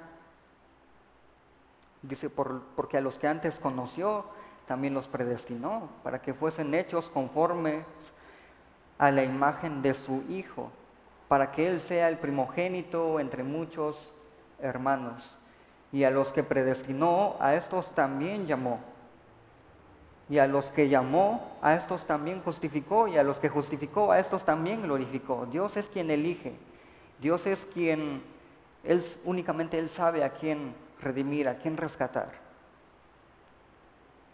Dice, 2.04 2.30
porque 2.30 2.98
a 2.98 3.02
los 3.02 3.18
que 3.18 3.28
antes 3.28 3.60
conoció, 3.60 4.26
también 4.72 4.94
los 4.94 5.10
predestinó, 5.10 5.90
para 6.02 6.22
que 6.22 6.34
fuesen 6.34 6.74
hechos 6.74 7.10
conformes 7.10 7.84
a 8.98 9.12
la 9.12 9.26
imagen 9.26 9.82
de 9.82 9.94
su 9.94 10.24
Hijo, 10.30 10.72
para 11.28 11.50
que 11.50 11.68
Él 11.68 11.82
sea 11.82 12.08
el 12.08 12.18
primogénito 12.18 13.20
entre 13.20 13.44
muchos 13.44 14.14
hermanos. 14.62 15.38
Y 15.92 16.06
a 16.06 16.10
los 16.10 16.32
que 16.32 16.42
predestinó, 16.42 17.36
a 17.42 17.56
estos 17.56 17.94
también 17.94 18.46
llamó. 18.46 18.80
Y 20.30 20.38
a 20.38 20.48
los 20.48 20.70
que 20.70 20.88
llamó, 20.88 21.58
a 21.62 21.76
estos 21.76 22.06
también 22.06 22.42
justificó. 22.42 23.10
Y 23.10 23.18
a 23.18 23.24
los 23.24 23.40
que 23.40 23.50
justificó, 23.50 24.14
a 24.14 24.20
estos 24.20 24.46
también 24.46 24.84
glorificó. 24.84 25.48
Dios 25.48 25.76
es 25.76 25.90
quien 25.90 26.10
elige 26.12 26.54
Dios 27.20 27.46
es 27.46 27.66
quien, 27.66 28.24
él, 28.86 29.04
únicamente 29.26 29.78
Él 29.78 29.90
sabe 29.90 30.24
a 30.24 30.30
quién 30.30 30.74
redimir, 31.02 31.50
a 31.50 31.58
quién 31.58 31.76
rescatar. 31.76 32.51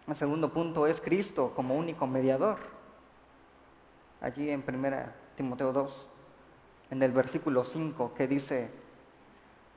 El 0.08 0.16
segundo 0.16 0.50
punto 0.54 0.88
es 0.88 1.02
Cristo 1.02 1.52
como 1.56 1.76
único 1.76 2.08
mediador. 2.08 2.58
Allí 4.22 4.50
en 4.50 4.64
1 4.66 4.98
Timoteo 5.36 5.74
2, 5.74 6.08
en 6.92 7.04
el 7.04 7.12
versículo 7.12 7.64
5, 7.64 8.14
que 8.16 8.28
dice, 8.28 8.70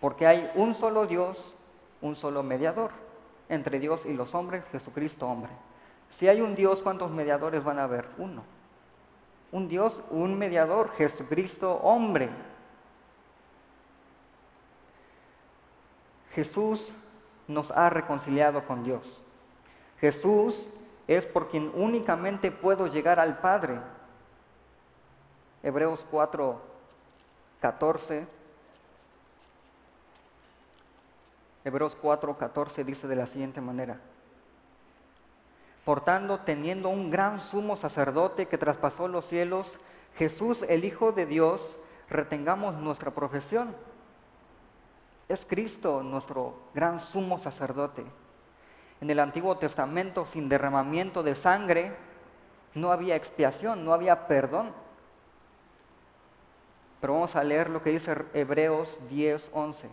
porque 0.00 0.26
hay 0.26 0.50
un 0.54 0.74
solo 0.74 1.06
Dios, 1.06 1.54
un 2.00 2.14
solo 2.14 2.42
mediador 2.42 2.92
entre 3.48 3.80
Dios 3.80 4.06
y 4.06 4.14
los 4.14 4.34
hombres, 4.34 4.64
Jesucristo 4.70 5.28
hombre. 5.28 5.50
Si 6.10 6.28
hay 6.28 6.40
un 6.40 6.54
Dios, 6.54 6.80
¿cuántos 6.80 7.10
mediadores 7.10 7.64
van 7.64 7.78
a 7.78 7.84
haber? 7.84 8.08
Uno. 8.16 8.42
Un 9.52 9.68
Dios, 9.68 10.00
un 10.10 10.38
mediador, 10.38 10.92
Jesucristo 10.92 11.74
hombre. 11.82 12.30
Jesús 16.32 16.92
nos 17.48 17.72
ha 17.72 17.90
reconciliado 17.90 18.64
con 18.64 18.84
Dios. 18.84 19.22
Jesús 20.00 20.66
es 21.06 21.26
por 21.26 21.48
quien 21.48 21.70
únicamente 21.74 22.50
puedo 22.50 22.86
llegar 22.86 23.20
al 23.20 23.38
Padre. 23.38 23.78
Hebreos 25.62 26.06
4, 26.10 26.60
14. 27.60 28.26
Hebreos 31.64 31.96
4, 32.00 32.38
14 32.38 32.84
dice 32.84 33.06
de 33.06 33.16
la 33.16 33.26
siguiente 33.26 33.60
manera. 33.60 34.00
Por 35.84 36.00
tanto, 36.02 36.40
teniendo 36.40 36.88
un 36.88 37.10
gran 37.10 37.40
sumo 37.40 37.76
sacerdote 37.76 38.46
que 38.46 38.58
traspasó 38.58 39.08
los 39.08 39.26
cielos, 39.26 39.78
Jesús 40.16 40.64
el 40.68 40.84
Hijo 40.84 41.12
de 41.12 41.26
Dios, 41.26 41.78
retengamos 42.08 42.74
nuestra 42.76 43.10
profesión 43.10 43.74
es 45.30 45.46
Cristo 45.46 46.02
nuestro 46.02 46.56
gran 46.74 46.98
sumo 46.98 47.38
sacerdote. 47.38 48.04
En 49.00 49.08
el 49.10 49.18
Antiguo 49.18 49.56
Testamento, 49.56 50.26
sin 50.26 50.48
derramamiento 50.48 51.22
de 51.22 51.34
sangre, 51.34 51.96
no 52.74 52.92
había 52.92 53.16
expiación, 53.16 53.84
no 53.84 53.92
había 53.94 54.26
perdón. 54.26 54.72
Pero 57.00 57.14
vamos 57.14 57.34
a 57.34 57.42
leer 57.42 57.70
lo 57.70 57.82
que 57.82 57.90
dice 57.90 58.14
Hebreos 58.34 59.00
10, 59.08 59.50
11. 59.54 59.88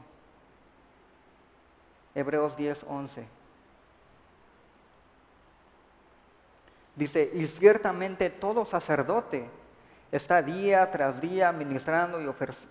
Hebreos 2.16 2.58
10, 2.58 2.86
11. 2.88 3.28
Dice, 6.96 7.32
y 7.34 7.46
ciertamente 7.46 8.30
todo 8.30 8.66
sacerdote 8.66 9.50
está 10.12 10.42
día 10.42 10.90
tras 10.90 11.22
día 11.22 11.52
ministrando 11.52 12.20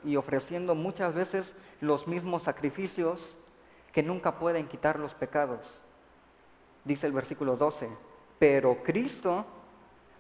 y 0.05 0.17
ofreciendo 0.17 0.75
muchas 0.75 1.15
veces 1.15 1.55
los 1.81 2.09
mismos 2.09 2.43
sacrificios 2.43 3.37
que 3.93 4.03
nunca 4.03 4.39
pueden 4.39 4.67
quitar 4.67 4.99
los 4.99 5.15
pecados. 5.15 5.81
Dice 6.87 7.09
el 7.09 7.13
versículo 7.13 7.57
12, 7.57 7.91
pero 8.39 8.83
Cristo, 8.85 9.45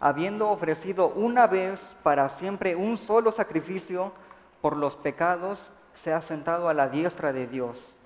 habiendo 0.01 0.51
ofrecido 0.51 1.09
una 1.09 1.47
vez 1.47 1.95
para 2.03 2.29
siempre 2.29 2.75
un 2.75 2.97
solo 2.97 3.31
sacrificio 3.31 4.13
por 4.61 4.77
los 4.77 4.97
pecados, 4.97 5.71
se 5.95 6.13
ha 6.13 6.21
sentado 6.21 6.69
a 6.69 6.75
la 6.75 6.89
diestra 6.89 7.33
de 7.33 7.47
Dios. 7.47 7.97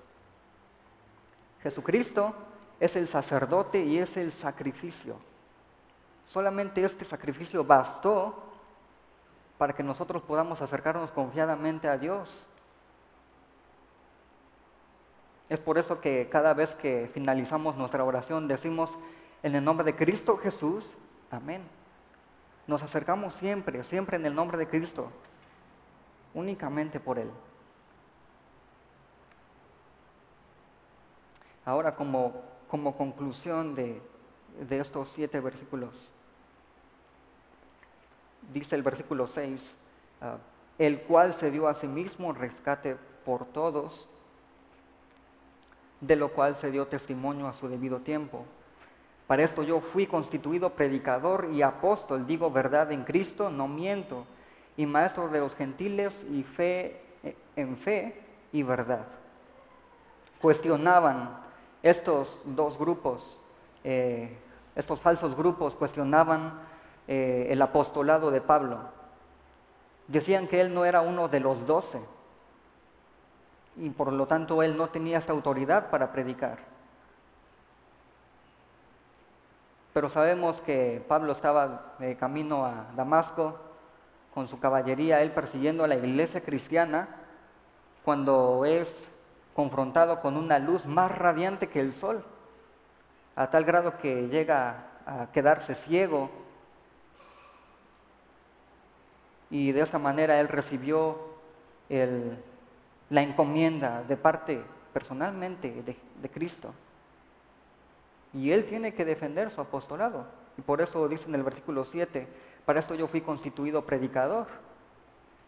Jesucristo 1.63 2.35
es 2.79 2.95
el 2.95 3.07
sacerdote 3.07 3.83
y 3.83 3.97
es 3.97 4.15
el 4.15 4.31
sacrificio. 4.31 5.15
Solamente 6.27 6.83
este 6.83 7.03
sacrificio 7.03 7.63
bastó 7.63 8.43
para 9.57 9.73
que 9.73 9.81
nosotros 9.81 10.21
podamos 10.21 10.61
acercarnos 10.61 11.11
confiadamente 11.11 11.87
a 11.87 11.97
Dios. 11.97 12.47
Es 15.51 15.59
por 15.59 15.77
eso 15.77 15.99
que 15.99 16.29
cada 16.29 16.53
vez 16.53 16.75
que 16.75 17.11
finalizamos 17.13 17.75
nuestra 17.75 18.05
oración 18.05 18.47
decimos, 18.47 18.97
en 19.43 19.53
el 19.53 19.61
nombre 19.61 19.83
de 19.83 19.97
Cristo 19.97 20.37
Jesús, 20.37 20.97
amén. 21.29 21.61
Nos 22.67 22.81
acercamos 22.83 23.33
siempre, 23.33 23.83
siempre 23.83 24.15
en 24.15 24.25
el 24.25 24.33
nombre 24.33 24.57
de 24.57 24.69
Cristo, 24.69 25.11
únicamente 26.33 27.01
por 27.01 27.19
Él. 27.19 27.29
Ahora 31.65 31.97
como, 31.97 32.31
como 32.69 32.95
conclusión 32.95 33.75
de, 33.75 34.01
de 34.57 34.79
estos 34.79 35.09
siete 35.09 35.41
versículos, 35.41 36.13
dice 38.53 38.77
el 38.77 38.83
versículo 38.83 39.27
6, 39.27 39.75
ah, 40.21 40.37
el 40.77 41.01
cual 41.01 41.33
se 41.33 41.51
dio 41.51 41.67
a 41.67 41.75
sí 41.75 41.89
mismo 41.89 42.31
rescate 42.31 42.95
por 43.25 43.43
todos, 43.47 44.07
de 46.01 46.15
lo 46.15 46.29
cual 46.29 46.55
se 46.55 46.71
dio 46.71 46.87
testimonio 46.87 47.47
a 47.47 47.53
su 47.53 47.67
debido 47.67 47.99
tiempo. 47.99 48.45
Para 49.27 49.43
esto 49.43 49.63
yo 49.63 49.79
fui 49.79 50.07
constituido 50.07 50.71
predicador 50.71 51.49
y 51.53 51.61
apóstol, 51.61 52.27
digo 52.27 52.51
verdad 52.51 52.91
en 52.91 53.03
Cristo, 53.03 53.49
no 53.49 53.67
miento, 53.67 54.25
y 54.75 54.85
maestro 54.85 55.29
de 55.29 55.39
los 55.39 55.55
gentiles 55.55 56.25
y 56.29 56.43
fe 56.43 56.99
en 57.55 57.77
fe 57.77 58.19
y 58.51 58.63
verdad. 58.63 59.05
Cuestionaban 60.41 61.37
estos 61.83 62.41
dos 62.45 62.77
grupos, 62.77 63.37
eh, 63.83 64.35
estos 64.75 64.99
falsos 64.99 65.35
grupos 65.35 65.75
cuestionaban 65.75 66.59
eh, 67.07 67.47
el 67.49 67.61
apostolado 67.61 68.31
de 68.31 68.41
Pablo. 68.41 68.79
Decían 70.07 70.47
que 70.47 70.61
él 70.61 70.73
no 70.73 70.83
era 70.83 71.01
uno 71.01 71.27
de 71.27 71.39
los 71.39 71.65
doce 71.65 71.99
y 73.77 73.89
por 73.89 74.11
lo 74.11 74.27
tanto 74.27 74.61
él 74.63 74.75
no 74.77 74.89
tenía 74.89 75.17
esta 75.17 75.33
autoridad 75.33 75.89
para 75.89 76.11
predicar. 76.11 76.59
Pero 79.93 80.09
sabemos 80.09 80.61
que 80.61 81.03
Pablo 81.07 81.33
estaba 81.33 81.93
de 81.99 82.15
camino 82.15 82.65
a 82.65 82.85
Damasco 82.95 83.57
con 84.33 84.47
su 84.47 84.59
caballería, 84.59 85.21
él 85.21 85.31
persiguiendo 85.31 85.83
a 85.83 85.87
la 85.87 85.95
iglesia 85.95 86.41
cristiana, 86.41 87.09
cuando 88.03 88.65
es 88.65 89.09
confrontado 89.53 90.21
con 90.21 90.37
una 90.37 90.59
luz 90.59 90.85
más 90.85 91.15
radiante 91.17 91.67
que 91.67 91.81
el 91.81 91.93
sol, 91.93 92.23
a 93.35 93.49
tal 93.49 93.65
grado 93.65 93.97
que 93.97 94.27
llega 94.29 94.85
a 95.05 95.27
quedarse 95.33 95.75
ciego. 95.75 96.29
Y 99.49 99.73
de 99.73 99.81
esa 99.81 99.99
manera 99.99 100.39
él 100.39 100.47
recibió 100.47 101.19
la 103.11 103.21
encomienda 103.21 104.03
de 104.03 104.17
parte 104.17 104.63
personalmente 104.93 105.83
de, 105.83 106.29
Cristo. 106.29 106.73
Y 108.33 108.51
él 108.51 108.65
tiene 108.65 108.93
que 108.93 109.05
defender 109.05 109.51
su 109.51 109.61
apostolado. 109.61 110.25
Y 110.57 110.61
por 110.61 110.81
eso 110.81 111.07
dice 111.07 111.27
en 111.27 111.35
el 111.35 111.43
versículo 111.43 111.83
7, 111.83 112.25
para 112.65 112.79
esto 112.79 112.95
yo 112.95 113.07
fui 113.07 113.21
constituido 113.21 113.85
predicador 113.85 114.47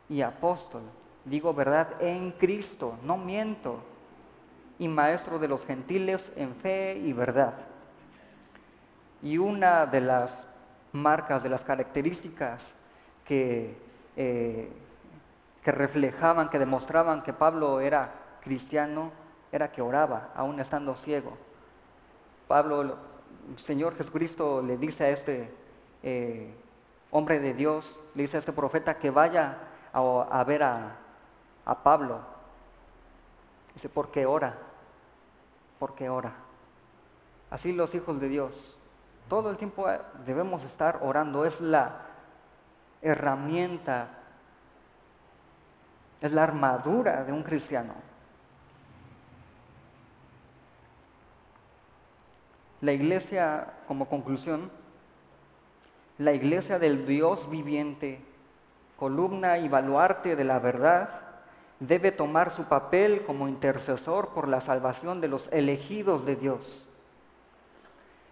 y 0.10 0.22
apóstol. 0.22 0.82
Digo 1.24 1.54
verdad 1.54 2.02
en 2.02 2.32
Cristo, 2.34 2.98
no 3.04 3.18
miento. 3.18 3.82
Y 4.78 4.90
maestro 4.90 5.40
de 5.40 5.48
los 5.48 5.66
gentiles 5.66 6.34
en 6.36 6.56
fe 6.56 6.98
y 6.98 7.14
verdad. 7.14 7.54
Y 9.22 9.38
una 9.38 9.86
de 9.86 10.02
las 10.02 10.46
marcas, 10.92 11.44
de 11.44 11.50
las 11.50 11.64
características 11.64 12.74
que, 13.24 13.78
eh, 14.18 14.70
que 15.64 15.72
reflejaban, 15.72 16.50
que 16.50 16.60
demostraban 16.60 17.22
que 17.22 17.34
Pablo 17.34 17.80
era 17.80 18.12
cristiano, 18.42 19.12
era 19.52 19.72
que 19.72 19.82
oraba, 19.82 20.30
aún 20.36 20.60
estando 20.60 20.96
ciego. 20.96 21.38
Pablo, 22.48 22.82
el 22.82 23.58
Señor 23.58 23.96
Jesucristo 23.96 24.62
le 24.62 24.78
dice 24.78 25.06
a 25.06 25.10
este 25.10 25.54
eh, 26.04 26.54
hombre 27.12 27.40
de 27.40 27.54
Dios, 27.54 28.00
le 28.16 28.24
dice 28.24 28.38
a 28.38 28.40
este 28.40 28.52
profeta 28.52 28.98
que 28.98 29.10
vaya 29.10 29.58
a, 29.94 30.44
ver 30.44 30.64
a, 30.64 30.98
a, 31.66 31.84
Pablo. 31.84 32.20
Dice, 33.74 33.88
¿por 33.88 34.12
qué 34.12 34.26
ora? 34.26 34.58
¿Por 35.80 35.96
qué 35.96 36.10
ora? 36.10 36.34
Así 37.50 37.72
los 37.72 37.96
hijos 37.96 38.20
de 38.20 38.28
Dios. 38.28 38.78
Todo 39.30 39.50
el 39.50 39.58
tiempo 39.58 39.88
debemos 40.26 40.66
estar 40.66 41.00
orando. 41.02 41.46
Es 41.46 41.62
la 41.62 42.02
herramienta, 43.02 44.23
es 46.24 46.32
la 46.32 46.44
armadura 46.44 47.26
de 47.26 47.34
un 47.34 47.44
cristiano. 47.44 47.94
La 52.80 52.94
iglesia, 52.94 53.74
como 53.88 54.08
conclusión, 54.08 54.72
la 56.18 56.32
iglesia 56.32 56.80
del 56.80 57.06
Dios 57.06 57.50
viviente, 57.50 58.22
columna 58.96 59.58
y 59.58 59.68
baluarte 59.68 60.38
de 60.38 60.46
la 60.46 60.60
verdad, 60.60 61.10
debe 61.82 62.14
tomar 62.14 62.52
su 62.52 62.64
papel 62.66 63.26
como 63.26 63.50
intercesor 63.50 64.30
por 64.30 64.48
la 64.48 64.62
salvación 64.62 65.20
de 65.20 65.28
los 65.28 65.50
elegidos 65.52 66.26
de 66.26 66.38
Dios. 66.38 66.88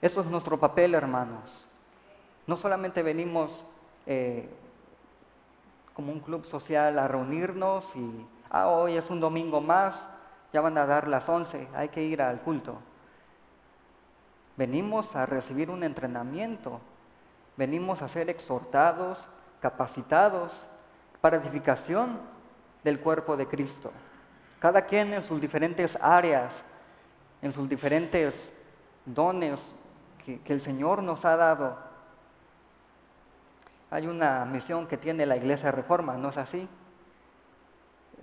Eso 0.01 0.21
es 0.21 0.27
nuestro 0.27 0.57
papel, 0.57 0.95
hermanos. 0.95 1.67
No 2.47 2.55
solamente 2.55 3.03
venimos 3.03 3.65
eh, 4.05 4.49
como 5.93 6.11
un 6.11 6.19
club 6.19 6.45
social 6.45 6.97
a 6.99 7.07
reunirnos 7.07 7.95
y, 7.95 8.25
ah, 8.49 8.67
hoy 8.67 8.97
es 8.97 9.09
un 9.09 9.19
domingo 9.19 9.61
más, 9.61 10.09
ya 10.53 10.61
van 10.61 10.77
a 10.77 10.85
dar 10.85 11.07
las 11.07 11.27
once, 11.29 11.67
hay 11.73 11.89
que 11.89 12.03
ir 12.03 12.21
al 12.21 12.41
culto. 12.41 12.77
Venimos 14.57 15.15
a 15.15 15.25
recibir 15.25 15.69
un 15.69 15.83
entrenamiento, 15.83 16.79
venimos 17.57 18.01
a 18.01 18.07
ser 18.07 18.29
exhortados, 18.29 19.27
capacitados 19.59 20.67
para 21.21 21.37
edificación 21.37 22.19
del 22.83 22.99
cuerpo 22.99 23.37
de 23.37 23.47
Cristo. 23.47 23.91
Cada 24.59 24.85
quien 24.85 25.13
en 25.13 25.23
sus 25.23 25.39
diferentes 25.39 25.97
áreas, 26.01 26.63
en 27.41 27.51
sus 27.53 27.67
diferentes 27.67 28.51
dones 29.05 29.59
que, 30.23 30.39
que, 30.41 30.53
el 30.53 30.61
Señor 30.61 31.01
nos 31.01 31.25
ha 31.25 31.35
dado. 31.35 31.90
Hay 33.91 34.07
una 34.07 34.45
misión 34.45 34.87
que 34.87 34.97
tiene 34.97 35.25
la 35.25 35.35
Iglesia 35.35 35.69
Reforma, 35.69 36.15
¿no 36.15 36.29
es 36.29 36.37
así? 36.37 36.67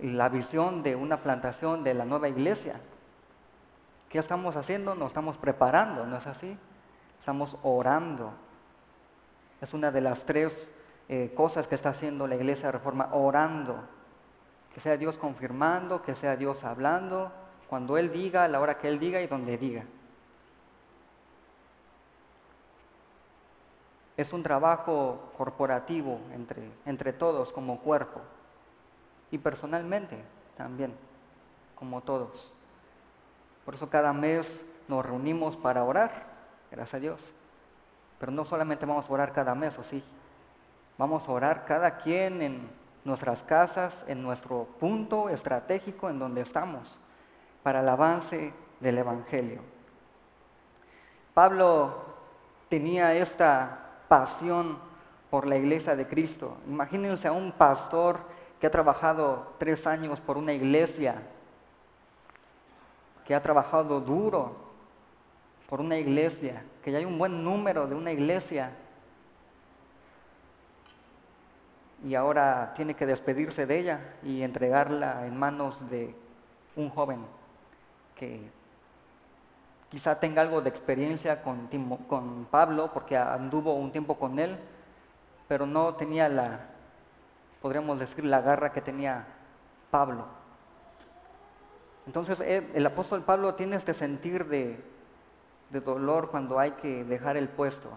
La 0.01 0.27
visión 0.27 0.81
de 0.81 0.95
una 0.95 1.21
plantación 1.21 1.83
de 1.83 1.93
la 1.93 2.05
nueva 2.05 2.27
iglesia. 2.27 2.81
¿Qué 4.09 4.17
estamos 4.17 4.55
haciendo? 4.55 4.95
Nos 4.95 5.09
estamos 5.09 5.37
preparando, 5.37 6.07
¿no 6.07 6.17
es 6.17 6.25
así? 6.25 6.57
Estamos 7.19 7.55
orando. 7.61 8.33
Es 9.61 9.73
una 9.75 9.91
de 9.91 10.01
las 10.01 10.25
tres 10.25 10.71
eh, 11.07 11.31
cosas 11.35 11.67
que 11.67 11.75
está 11.75 11.89
haciendo 11.89 12.25
la 12.25 12.35
iglesia 12.35 12.71
reforma, 12.71 13.09
orando. 13.13 13.83
Que 14.73 14.79
sea 14.79 14.97
Dios 14.97 15.17
confirmando, 15.17 16.01
que 16.01 16.15
sea 16.15 16.35
Dios 16.35 16.63
hablando, 16.63 17.31
cuando 17.69 17.97
Él 17.99 18.11
diga, 18.11 18.45
a 18.45 18.47
la 18.47 18.59
hora 18.59 18.79
que 18.79 18.87
Él 18.87 18.97
diga 18.97 19.21
y 19.21 19.27
donde 19.27 19.57
diga. 19.59 19.83
Es 24.19 24.33
un 24.33 24.43
trabajo 24.43 25.31
corporativo 25.37 26.19
entre, 26.33 26.69
entre 26.85 27.13
todos 27.13 27.53
como 27.53 27.79
cuerpo 27.79 28.19
y 29.31 29.37
personalmente 29.37 30.21
también, 30.57 30.93
como 31.73 32.01
todos. 32.01 32.53
Por 33.63 33.75
eso 33.75 33.89
cada 33.89 34.11
mes 34.11 34.65
nos 34.89 35.05
reunimos 35.05 35.55
para 35.55 35.85
orar, 35.85 36.25
gracias 36.69 36.95
a 36.95 36.99
Dios. 36.99 37.33
Pero 38.19 38.33
no 38.33 38.43
solamente 38.43 38.85
vamos 38.85 39.09
a 39.09 39.13
orar 39.13 39.31
cada 39.31 39.55
mes, 39.55 39.79
o 39.79 39.83
sí. 39.83 40.03
Vamos 40.97 41.25
a 41.29 41.31
orar 41.31 41.63
cada 41.63 41.95
quien 41.95 42.41
en 42.41 42.69
nuestras 43.05 43.41
casas, 43.43 44.03
en 44.05 44.21
nuestro 44.21 44.65
punto 44.81 45.29
estratégico 45.29 46.09
en 46.09 46.19
donde 46.19 46.41
estamos, 46.41 46.93
para 47.63 47.79
el 47.79 47.87
avance 47.87 48.51
del 48.81 48.97
Evangelio. 48.97 49.61
Pablo 51.33 52.03
tenía 52.67 53.13
esta 53.13 53.85
pasión 54.09 54.77
por 55.29 55.47
la 55.47 55.55
iglesia 55.55 55.95
de 55.95 56.05
Cristo. 56.05 56.57
Imagínense 56.67 57.29
a 57.29 57.31
un 57.31 57.53
pastor 57.53 58.19
que 58.59 58.67
ha 58.67 58.71
trabajado 58.71 59.53
tres 59.57 59.87
años 59.87 60.19
por 60.19 60.37
una 60.37 60.51
iglesia 60.51 61.21
que 63.25 63.35
ha 63.35 63.41
trabajado 63.41 64.01
duro 64.01 64.55
por 65.69 65.79
una 65.79 65.97
iglesia, 65.97 66.63
que 66.83 66.91
ya 66.91 66.97
hay 66.97 67.05
un 67.05 67.19
buen 67.19 67.43
número 67.43 67.85
de 67.85 67.93
una 67.93 68.11
iglesia 68.11 68.71
y 72.03 72.15
ahora 72.15 72.73
tiene 72.75 72.95
que 72.95 73.05
despedirse 73.05 73.67
de 73.67 73.79
ella 73.79 74.15
y 74.23 74.41
entregarla 74.41 75.27
en 75.27 75.37
manos 75.37 75.87
de 75.91 76.15
un 76.75 76.89
joven 76.89 77.19
que 78.15 78.49
quizá 79.89 80.19
tenga 80.19 80.41
algo 80.41 80.61
de 80.61 80.69
experiencia 80.69 81.41
con, 81.41 82.47
Pablo 82.49 82.91
porque 82.93 83.17
anduvo 83.17 83.73
un 83.73 83.91
tiempo 83.91 84.17
con 84.17 84.39
él, 84.39 84.57
pero 85.47 85.65
no 85.65 85.95
tenía 85.95 86.29
la, 86.29 86.59
podríamos 87.61 87.99
decir, 87.99 88.23
la 88.23 88.41
garra 88.41 88.71
que 88.71 88.81
tenía 88.81 89.25
Pablo. 89.89 90.25
Entonces 92.05 92.39
eh, 92.41 92.67
el 92.73 92.85
apóstol 92.85 93.23
Pablo 93.23 93.55
tiene 93.55 93.75
este 93.75 93.93
sentir 93.93 94.45
de, 94.47 94.83
dolor 95.85 96.29
cuando 96.29 96.59
hay 96.59 96.71
que 96.71 97.03
dejar 97.03 97.37
el 97.37 97.47
puesto. 97.47 97.89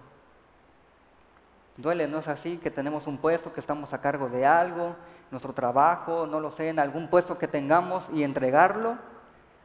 Duele, 1.77 2.07
¿no 2.07 2.19
es 2.19 2.29
así? 2.29 2.59
Que 2.59 2.71
tenemos 2.71 3.07
un 3.07 3.17
puesto, 3.17 3.55
que 3.55 3.61
estamos 3.61 3.95
a 3.95 4.01
cargo 4.03 4.29
de 4.29 4.45
algo, 4.45 4.95
nuestro 5.31 5.55
trabajo, 5.55 6.27
no 6.27 6.39
lo 6.39 6.51
sé, 6.51 6.69
en 6.69 6.79
algún 6.79 7.09
puesto 7.09 7.39
que 7.39 7.49
tengamos 7.49 8.11
y 8.13 8.23
entregarlo 8.23 8.99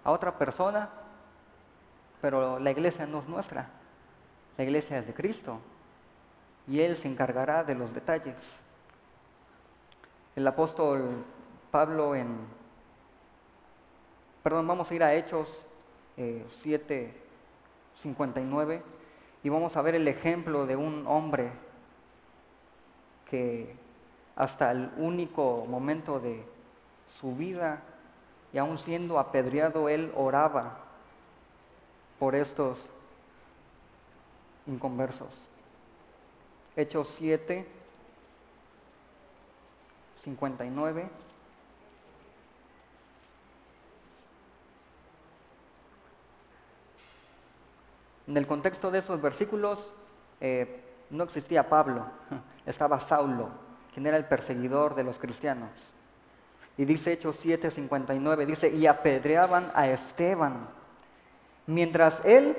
a 0.05 0.11
otra 0.11 0.37
persona, 0.37 0.89
pero 2.21 2.59
la 2.59 2.71
iglesia 2.71 3.05
no 3.05 3.19
es 3.19 3.27
nuestra, 3.27 3.69
la 4.57 4.63
iglesia 4.63 4.99
es 4.99 5.07
de 5.07 5.13
Cristo 5.13 5.59
y 6.67 6.79
Él 6.81 6.95
se 6.95 7.07
encargará 7.07 7.63
de 7.63 7.75
los 7.75 7.93
detalles. 7.93 8.35
El 10.35 10.47
apóstol 10.47 11.23
Pablo 11.71 12.15
en 12.15 12.57
Perdón, 14.47 14.65
vamos 14.65 14.89
a 14.89 14.95
ir 14.95 15.03
a 15.03 15.13
Hechos 15.13 15.65
7, 16.15 17.13
59, 17.95 18.81
y 19.43 19.49
vamos 19.49 19.75
a 19.75 19.81
ver 19.81 19.95
el 19.95 20.07
ejemplo 20.07 20.65
de 20.65 20.77
un 20.77 21.05
hombre 21.05 21.51
que 23.29 23.75
hasta 24.37 24.71
el 24.71 24.89
único 24.95 25.65
momento 25.67 26.21
de 26.21 26.45
su 27.09 27.35
vida, 27.35 27.81
y 28.53 28.57
aún 28.57 28.77
siendo 28.77 29.19
apedreado, 29.19 29.89
él 29.89 30.13
oraba 30.15 30.79
por 32.19 32.35
estos 32.35 32.79
inconversos. 34.65 35.47
Hechos 36.75 37.09
7, 37.09 37.65
59. 40.23 41.09
En 48.27 48.35
el 48.35 48.45
contexto 48.45 48.91
de 48.91 48.99
esos 48.99 49.21
versículos 49.21 49.93
eh, 50.41 50.81
no 51.09 51.23
existía 51.23 51.69
Pablo, 51.69 52.05
estaba 52.65 52.99
Saulo, 52.99 53.49
quien 53.93 54.05
era 54.05 54.17
el 54.17 54.25
perseguidor 54.25 54.95
de 54.95 55.03
los 55.03 55.17
cristianos. 55.17 55.69
Y 56.77 56.85
dice 56.85 57.13
Hechos 57.13 57.43
7:59, 57.43 58.45
dice, 58.45 58.69
y 58.69 58.85
apedreaban 58.85 59.71
a 59.73 59.87
Esteban, 59.87 60.67
mientras 61.67 62.21
él 62.25 62.57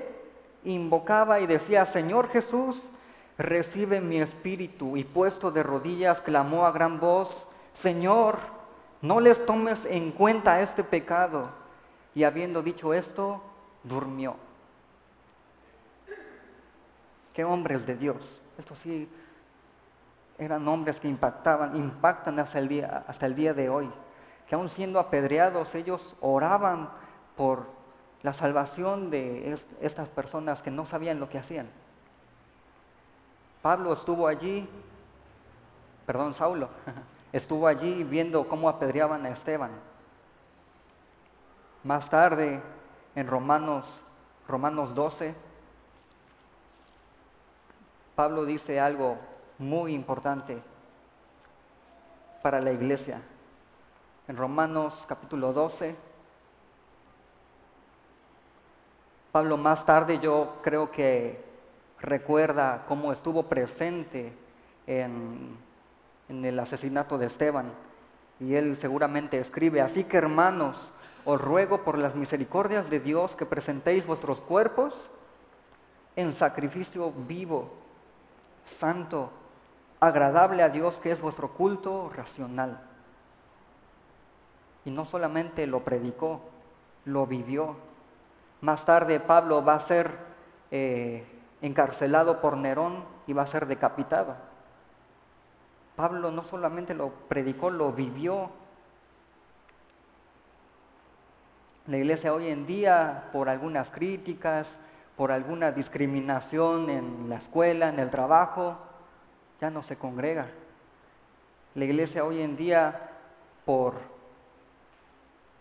invocaba 0.64 1.40
y 1.40 1.46
decía, 1.46 1.84
Señor 1.86 2.28
Jesús, 2.28 2.88
recibe 3.38 4.00
mi 4.00 4.20
espíritu. 4.20 4.96
Y 4.96 5.04
puesto 5.04 5.50
de 5.50 5.62
rodillas, 5.62 6.20
clamó 6.20 6.66
a 6.66 6.72
gran 6.72 7.00
voz, 7.00 7.46
Señor, 7.72 8.38
no 9.00 9.20
les 9.20 9.44
tomes 9.46 9.84
en 9.86 10.12
cuenta 10.12 10.60
este 10.60 10.84
pecado. 10.84 11.48
Y 12.14 12.24
habiendo 12.24 12.62
dicho 12.62 12.92
esto, 12.92 13.42
durmió. 13.82 14.36
Qué 17.32 17.44
hombres 17.44 17.86
de 17.86 17.96
Dios. 17.96 18.42
Esto 18.58 18.74
sí 18.74 19.08
eran 20.38 20.66
hombres 20.68 21.00
que 21.00 21.08
impactaban, 21.08 21.76
impactan 21.76 22.38
hasta 22.40 22.58
el 22.58 22.68
día, 22.68 23.04
hasta 23.06 23.26
el 23.26 23.34
día 23.34 23.54
de 23.54 23.68
hoy. 23.68 23.90
Que 24.48 24.54
aún 24.54 24.68
siendo 24.68 24.98
apedreados, 24.98 25.74
ellos 25.74 26.16
oraban 26.20 26.90
por 27.36 27.77
la 28.22 28.32
salvación 28.32 29.10
de 29.10 29.58
estas 29.80 30.08
personas 30.08 30.62
que 30.62 30.70
no 30.70 30.84
sabían 30.86 31.20
lo 31.20 31.28
que 31.28 31.38
hacían. 31.38 31.68
Pablo 33.62 33.92
estuvo 33.92 34.26
allí, 34.26 34.68
perdón, 36.06 36.34
Saulo, 36.34 36.68
estuvo 37.32 37.66
allí 37.66 38.04
viendo 38.04 38.48
cómo 38.48 38.68
apedreaban 38.68 39.24
a 39.26 39.30
Esteban. 39.30 39.70
Más 41.84 42.08
tarde, 42.10 42.60
en 43.14 43.26
Romanos, 43.26 44.02
Romanos 44.48 44.94
12, 44.94 45.34
Pablo 48.14 48.44
dice 48.44 48.80
algo 48.80 49.16
muy 49.58 49.94
importante 49.94 50.60
para 52.42 52.60
la 52.60 52.72
iglesia. 52.72 53.22
En 54.26 54.36
Romanos 54.36 55.04
capítulo 55.08 55.52
12, 55.52 56.07
Pablo 59.32 59.56
más 59.56 59.84
tarde 59.84 60.18
yo 60.18 60.56
creo 60.62 60.90
que 60.90 61.44
recuerda 62.00 62.84
cómo 62.88 63.12
estuvo 63.12 63.44
presente 63.44 64.32
en, 64.86 65.56
el 66.28 66.58
asesinato 66.58 67.18
de 67.18 67.26
Esteban. 67.26 67.72
Y 68.40 68.54
él 68.54 68.76
seguramente 68.76 69.38
escribe, 69.38 69.80
así 69.80 70.04
que 70.04 70.16
hermanos, 70.16 70.92
os 71.24 71.40
ruego 71.40 71.82
por 71.82 71.98
las 71.98 72.14
misericordias 72.14 72.88
de 72.88 73.00
Dios 73.00 73.34
que 73.34 73.44
presentéis 73.44 74.06
vuestros 74.06 74.40
cuerpos 74.40 75.10
en 76.14 76.34
sacrificio 76.34 77.12
vivo 77.12 77.72
santo, 78.64 79.30
agradable 80.00 80.62
a 80.62 80.68
Dios, 80.68 80.98
que 80.98 81.10
es 81.10 81.20
vuestro 81.20 81.52
culto 81.52 82.10
racional. 82.14 82.80
Y 84.84 84.90
no 84.90 85.04
solamente 85.04 85.66
lo 85.66 85.80
predicó, 85.80 86.40
lo 87.04 87.26
vivió. 87.26 87.76
Más 88.60 88.84
tarde 88.84 89.20
Pablo 89.20 89.64
va 89.64 89.74
a 89.74 89.80
ser 89.80 90.10
eh, 90.70 91.24
encarcelado 91.62 92.40
por 92.40 92.56
Nerón 92.56 93.04
y 93.26 93.32
va 93.32 93.42
a 93.42 93.46
ser 93.46 93.66
decapitado. 93.66 94.36
Pablo 95.96 96.30
no 96.30 96.44
solamente 96.44 96.94
lo 96.94 97.10
predicó, 97.10 97.70
lo 97.70 97.92
vivió. 97.92 98.50
La 101.86 101.96
iglesia 101.96 102.34
hoy 102.34 102.48
en 102.48 102.66
día, 102.66 103.30
por 103.32 103.48
algunas 103.48 103.90
críticas, 103.90 104.78
por 105.16 105.32
alguna 105.32 105.72
discriminación 105.72 106.90
en 106.90 107.28
la 107.28 107.36
escuela, 107.36 107.88
en 107.88 107.98
el 107.98 108.10
trabajo, 108.10 108.76
ya 109.60 109.70
no 109.70 109.82
se 109.82 109.96
congrega. 109.96 110.46
La 111.74 111.84
iglesia 111.84 112.24
hoy 112.24 112.42
en 112.42 112.56
día, 112.56 113.10
por, 113.64 113.94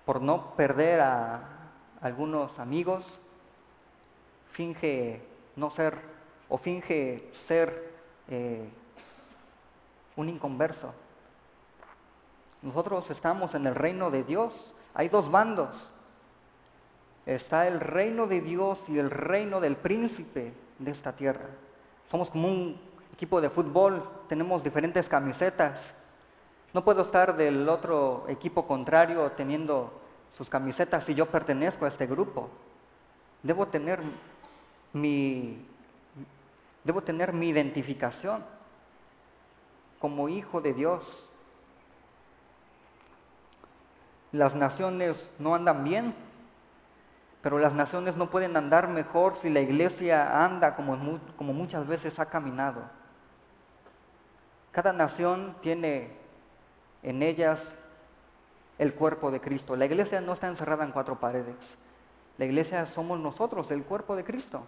por 0.06 0.22
no 0.22 0.56
perder 0.56 1.02
a 1.02 1.57
algunos 2.02 2.60
amigos, 2.60 3.20
finge 4.52 5.22
no 5.56 5.70
ser 5.70 5.98
o 6.50 6.58
finge 6.58 7.30
ser 7.34 7.94
eh, 8.30 8.68
un 10.16 10.30
inconverso. 10.30 10.94
Nosotros 12.62 13.10
estamos 13.12 13.56
en 13.56 13.68
el 13.68 13.76
reino 13.76 14.12
de 14.12 14.24
Dios. 14.24 14.74
Hay 14.94 15.10
dos 15.10 15.30
bandos 15.30 15.92
está 17.28 17.68
el 17.68 17.82
reino 17.82 18.26
de 18.26 18.42
Dios 18.42 18.88
y 18.88 18.98
el 18.98 19.12
reino 19.12 19.60
del 19.60 19.76
príncipe 19.76 20.54
de 20.80 20.92
esta 20.92 21.12
tierra. 21.14 21.50
Somos 22.10 22.30
como 22.30 22.48
un 22.48 22.80
equipo 23.14 23.42
de 23.42 23.50
fútbol, 23.50 24.02
tenemos 24.30 24.64
diferentes 24.64 25.10
camisetas. 25.10 25.94
No 26.74 26.84
puedo 26.86 27.02
estar 27.02 27.36
del 27.36 27.68
otro 27.68 28.26
equipo 28.30 28.66
contrario 28.66 29.30
teniendo 29.34 29.92
sus 30.34 30.50
camisetas 30.50 31.06
si 31.06 31.16
yo 31.16 31.26
pertenezco 31.28 31.86
a 31.86 31.88
este 31.88 32.08
grupo. 32.08 32.50
Debo 33.44 33.68
tener 33.68 34.00
mi, 34.94 35.66
debo 36.84 37.02
tener 37.02 37.34
mi 37.34 37.50
identificación 37.50 38.44
como 40.00 40.30
hijo 40.30 40.62
de 40.62 40.74
Dios. 40.74 41.30
Las 44.32 44.56
naciones 44.56 45.32
no 45.40 45.56
andan 45.56 45.84
bien 45.84 46.28
pero 47.48 47.60
las 47.60 47.74
naciones 47.74 48.18
no 48.18 48.30
pueden 48.30 48.58
andar 48.58 48.90
mejor 48.90 49.36
si 49.36 49.50
la 49.50 49.62
iglesia 49.62 50.44
anda 50.44 50.76
como, 50.76 51.20
como 51.38 51.54
muchas 51.54 51.88
veces 51.88 52.20
ha 52.20 52.26
caminado. 52.26 52.82
Cada 54.74 54.92
nación 54.92 55.56
tiene 55.62 56.12
en 57.04 57.24
ellas 57.24 57.74
el 58.78 58.94
cuerpo 58.94 59.32
de 59.32 59.42
Cristo. 59.42 59.76
La 59.76 59.86
iglesia 59.86 60.22
no 60.22 60.34
está 60.34 60.48
encerrada 60.48 60.84
en 60.84 60.92
cuatro 60.92 61.20
paredes. 61.20 61.78
La 62.38 62.46
iglesia 62.46 62.86
somos 62.86 63.20
nosotros, 63.20 63.72
el 63.72 63.84
cuerpo 63.84 64.16
de 64.16 64.24
Cristo. 64.24 64.64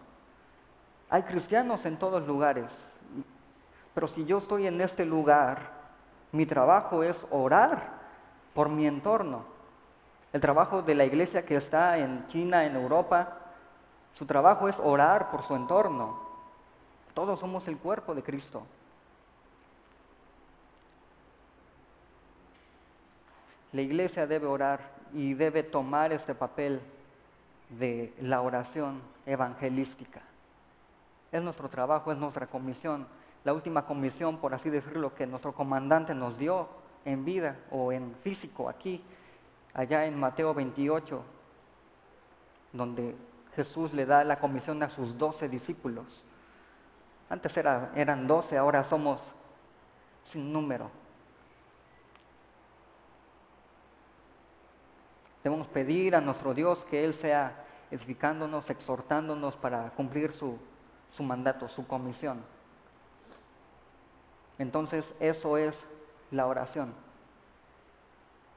Hay 1.09 1.23
cristianos 1.23 1.85
en 1.85 1.97
todos 1.97 2.25
lugares, 2.27 2.67
pero 3.93 4.07
si 4.07 4.25
yo 4.25 4.37
estoy 4.37 4.67
en 4.67 4.79
este 4.81 5.05
lugar, 5.05 5.71
mi 6.31 6.45
trabajo 6.45 7.03
es 7.03 7.25
orar 7.31 7.99
por 8.53 8.69
mi 8.69 8.85
entorno, 8.85 9.43
el 10.31 10.41
trabajo 10.41 10.83
de 10.83 10.93
la 10.93 11.05
iglesia 11.05 11.43
que 11.43 11.55
está 11.55 11.97
en 11.97 12.27
China, 12.27 12.65
en 12.65 12.75
Europa, 12.75 13.37
su 14.13 14.25
trabajo 14.25 14.67
es 14.67 14.79
orar 14.79 15.31
por 15.31 15.41
su 15.41 15.55
entorno. 15.55 16.19
Todos 17.15 17.39
somos 17.39 17.67
el 17.67 17.77
cuerpo 17.77 18.13
de 18.13 18.21
Cristo. 18.21 18.63
La 23.71 23.81
iglesia 23.81 24.25
debe 24.25 24.47
orar 24.47 24.79
y 25.13 25.33
debe 25.33 25.63
tomar 25.63 26.11
este 26.11 26.33
papel 26.33 26.81
de 27.69 28.13
la 28.21 28.41
oración 28.41 29.01
evangelística. 29.25 30.21
Es 31.31 31.41
nuestro 31.41 31.69
trabajo, 31.69 32.11
es 32.11 32.17
nuestra 32.17 32.47
comisión, 32.47 33.07
la 33.43 33.53
última 33.53 33.85
comisión, 33.85 34.37
por 34.37 34.53
así 34.53 34.69
decirlo, 34.69 35.13
que 35.13 35.27
nuestro 35.27 35.53
comandante 35.53 36.13
nos 36.13 36.37
dio 36.37 36.67
en 37.05 37.23
vida 37.23 37.57
o 37.71 37.91
en 37.91 38.15
físico 38.23 38.67
aquí 38.67 39.01
allá 39.73 40.05
en 40.05 40.19
Mateo 40.19 40.53
28, 40.53 41.23
donde 42.73 43.15
Jesús 43.55 43.93
le 43.93 44.05
da 44.05 44.23
la 44.23 44.39
comisión 44.39 44.81
a 44.83 44.89
sus 44.89 45.17
doce 45.17 45.47
discípulos. 45.47 46.25
Antes 47.29 47.55
eran 47.57 48.27
doce, 48.27 48.57
ahora 48.57 48.83
somos 48.83 49.33
sin 50.25 50.51
número. 50.51 50.89
Debemos 55.43 55.67
pedir 55.67 56.15
a 56.15 56.21
nuestro 56.21 56.53
Dios 56.53 56.83
que 56.83 57.05
Él 57.05 57.13
sea 57.13 57.65
edificándonos, 57.91 58.69
exhortándonos 58.69 59.57
para 59.57 59.89
cumplir 59.91 60.31
su, 60.31 60.57
su 61.11 61.23
mandato, 61.23 61.67
su 61.67 61.87
comisión. 61.87 62.41
Entonces 64.57 65.15
eso 65.19 65.57
es 65.57 65.85
la 66.31 66.45
oración 66.47 66.93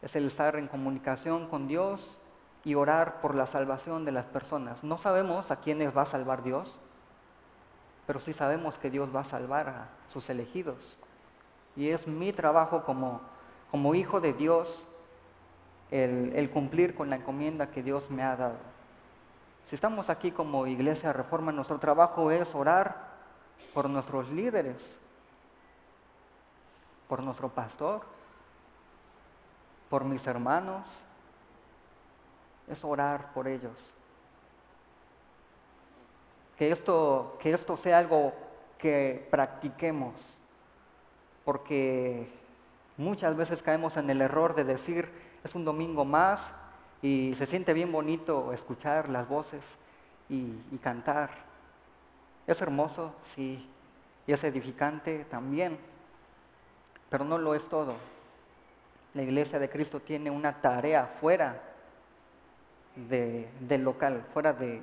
es 0.03 0.17
el 0.17 0.27
estar 0.27 0.57
en 0.57 0.67
comunicación 0.67 1.47
con 1.47 1.69
Dios 1.69 2.19
y 2.65 2.75
orar 2.75 3.21
por 3.21 3.35
la 3.35 3.47
salvación 3.47 4.05
de 4.05 4.13
las 4.13 4.27
personas. 4.27 4.83
No 4.85 4.99
sabemos 4.99 5.51
a 5.51 5.57
quiénes 5.57 5.97
va 5.97 6.03
a 6.03 6.07
salvar 6.07 6.43
Dios, 6.43 6.79
pero 8.07 8.19
sí 8.19 8.33
sabemos 8.33 8.79
que 8.79 8.91
Dios 8.91 9.15
va 9.15 9.21
a 9.21 9.25
salvar 9.25 9.69
a 9.69 9.89
sus 10.09 10.29
elegidos. 10.29 10.99
Y 11.77 11.89
es 11.89 12.07
mi 12.07 12.33
trabajo 12.33 12.83
como, 12.83 13.21
como 13.71 13.95
hijo 13.95 14.21
de 14.21 14.33
Dios 14.33 14.85
el, 15.93 16.51
cumplir 16.51 16.95
con 16.95 17.11
la 17.11 17.17
encomienda 17.17 17.71
que 17.71 17.83
Dios 17.83 18.11
me 18.11 18.23
ha 18.23 18.35
dado. 18.35 18.57
Si 19.67 19.75
estamos 19.75 20.09
aquí 20.09 20.31
como 20.31 20.67
iglesia 20.67 21.13
reforma, 21.13 21.53
nuestro 21.53 21.79
trabajo 21.79 22.31
es 22.31 22.55
orar 22.55 23.13
por 23.75 23.89
nuestros 23.91 24.31
líderes, 24.31 24.99
por 27.09 27.23
nuestro 27.23 27.51
pastor, 27.51 28.03
por 29.91 30.05
mis 30.05 30.27
hermanos, 30.27 30.89
es 32.69 32.83
orar 32.85 33.31
por 33.35 33.47
ellos. 33.47 33.93
Que 36.57 36.71
esto, 36.71 37.37
que 37.39 37.53
esto 37.53 37.77
sea 37.77 37.99
algo 37.99 38.33
que 38.79 39.29
practiquemos, 39.31 40.39
porque 41.45 42.33
muchas 42.97 43.37
veces 43.37 43.63
caemos 43.63 43.99
en 43.99 44.09
el 44.09 44.23
error 44.23 44.55
de 44.55 44.65
decir, 44.65 45.32
es 45.45 45.55
un 45.55 45.65
domingo 45.65 46.05
más 46.05 46.53
y 47.01 47.35
se 47.35 47.47
siente 47.47 47.73
bien 47.73 47.91
bonito 47.91 48.53
escuchar 48.53 49.09
las 49.09 49.29
voces 49.29 49.63
y, 50.29 50.53
cantar. 50.79 51.31
Es 52.47 52.61
hermoso, 52.63 53.15
sí, 53.35 53.69
y 54.27 54.33
es 54.33 54.43
edificante 54.45 55.25
también, 55.25 55.79
pero 57.11 57.25
no 57.25 57.39
lo 57.39 57.55
es 57.55 57.69
todo. 57.69 57.95
La 59.15 59.23
iglesia 59.23 59.59
de 59.59 59.69
Cristo 59.69 60.01
tiene 60.01 60.31
una 60.31 60.61
tarea 60.61 61.07
fuera 61.07 61.61
del 62.97 63.83
local, 63.83 64.25
fuera 64.33 64.53
de, 64.53 64.81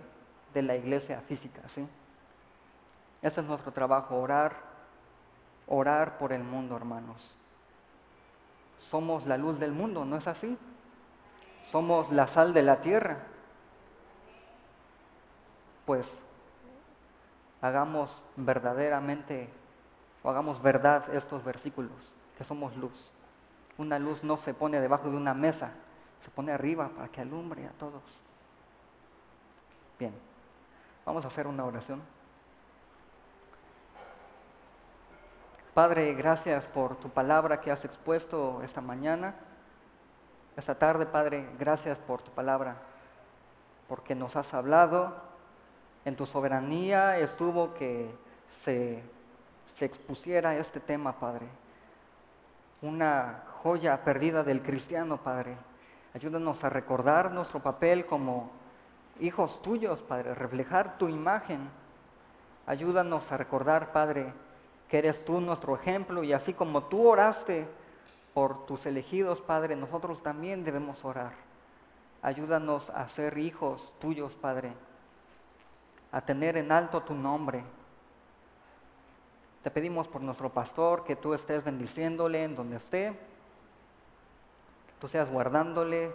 de 0.53 0.61
la 0.61 0.75
iglesia 0.75 1.21
física. 1.21 1.61
¿sí? 1.69 1.87
Ese 3.21 3.41
es 3.41 3.47
nuestro 3.47 3.71
trabajo, 3.71 4.19
orar, 4.19 4.55
orar 5.67 6.17
por 6.17 6.31
el 6.31 6.43
mundo, 6.43 6.75
hermanos. 6.75 7.35
Somos 8.79 9.25
la 9.25 9.37
luz 9.37 9.59
del 9.59 9.71
mundo, 9.71 10.05
¿no 10.05 10.17
es 10.17 10.27
así? 10.27 10.57
Somos 11.63 12.11
la 12.11 12.27
sal 12.27 12.53
de 12.53 12.63
la 12.63 12.81
tierra. 12.81 13.19
Pues 15.85 16.17
hagamos 17.61 18.23
verdaderamente, 18.35 19.49
o 20.23 20.29
hagamos 20.29 20.61
verdad 20.61 21.13
estos 21.13 21.43
versículos, 21.43 22.13
que 22.37 22.43
somos 22.43 22.75
luz. 22.77 23.11
Una 23.77 23.99
luz 23.99 24.23
no 24.23 24.37
se 24.37 24.53
pone 24.53 24.79
debajo 24.79 25.09
de 25.09 25.17
una 25.17 25.33
mesa, 25.33 25.71
se 26.21 26.29
pone 26.31 26.51
arriba 26.51 26.89
para 26.89 27.07
que 27.09 27.21
alumbre 27.21 27.65
a 27.65 27.71
todos. 27.71 28.03
Bien, 29.97 30.13
vamos 31.05 31.25
a 31.25 31.27
hacer 31.27 31.47
una 31.47 31.65
oración. 31.65 32.01
Padre, 35.79 36.13
gracias 36.13 36.65
por 36.65 36.97
tu 36.97 37.07
palabra 37.07 37.61
que 37.61 37.71
has 37.71 37.85
expuesto 37.85 38.61
esta 38.65 38.81
mañana, 38.81 39.33
esta 40.57 40.75
tarde, 40.75 41.05
Padre, 41.05 41.47
gracias 41.57 41.97
por 41.97 42.21
tu 42.21 42.31
palabra, 42.31 42.75
porque 43.87 44.13
nos 44.13 44.35
has 44.35 44.53
hablado, 44.53 45.15
en 46.03 46.17
tu 46.17 46.25
soberanía 46.25 47.17
estuvo 47.19 47.73
que 47.75 48.13
se, 48.49 49.01
se 49.73 49.85
expusiera 49.85 50.57
este 50.57 50.81
tema, 50.81 51.13
Padre. 51.13 51.47
Una 52.81 53.45
joya 53.63 54.03
perdida 54.03 54.43
del 54.43 54.61
cristiano, 54.61 55.15
Padre 55.15 55.55
Ayúdanos 56.13 56.61
a 56.65 56.69
recordar 56.69 57.31
nuestro 57.31 57.61
papel 57.61 58.05
como 58.05 58.51
hijos 59.21 59.61
tuyos, 59.61 60.03
Padre, 60.03 60.35
reflejar 60.35 60.97
tu 60.97 61.07
imagen. 61.07 61.69
Ayúdanos 62.67 63.31
a 63.31 63.37
recordar, 63.37 63.93
Padre, 63.93 64.33
que 64.89 64.97
eres 64.97 65.23
tú 65.23 65.39
nuestro 65.39 65.75
ejemplo 65.75 66.23
y 66.23 66.33
así 66.33 66.53
como 66.53 66.83
tú 66.83 67.07
oraste 67.07 67.67
por 68.33 68.65
tus 68.65 68.85
elegidos, 68.85 69.41
Padre, 69.41 69.75
nosotros 69.75 70.21
también 70.23 70.63
debemos 70.63 71.05
orar. 71.05 71.33
Ayúdanos 72.21 72.89
a 72.89 73.07
ser 73.07 73.37
hijos 73.37 73.93
tuyos, 73.99 74.35
Padre, 74.35 74.73
a 76.11 76.21
tener 76.21 76.57
en 76.57 76.71
alto 76.71 77.01
tu 77.01 77.13
nombre. 77.13 77.63
Te 79.63 79.71
pedimos 79.71 80.07
por 80.07 80.21
nuestro 80.21 80.49
pastor 80.49 81.03
que 81.03 81.15
tú 81.15 81.33
estés 81.33 81.63
bendiciéndole 81.63 82.43
en 82.43 82.55
donde 82.55 82.77
esté 82.77 83.15
tú 84.99 85.07
seas 85.07 85.31
guardándole. 85.31 86.13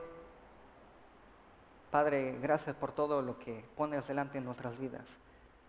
Padre, 1.90 2.38
gracias 2.40 2.76
por 2.76 2.92
todo 2.92 3.22
lo 3.22 3.38
que 3.38 3.64
pones 3.76 4.06
delante 4.06 4.38
en 4.38 4.44
nuestras 4.44 4.78
vidas. 4.78 5.06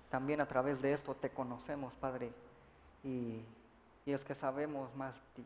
También 0.09 0.41
a 0.41 0.47
través 0.47 0.81
de 0.81 0.93
esto 0.93 1.15
te 1.15 1.29
conocemos, 1.29 1.93
Padre, 1.95 2.31
y, 3.05 3.45
y 4.05 4.11
es 4.11 4.23
que 4.25 4.35
sabemos 4.35 4.93
más 4.95 5.13
de 5.13 5.21
ti. 5.35 5.45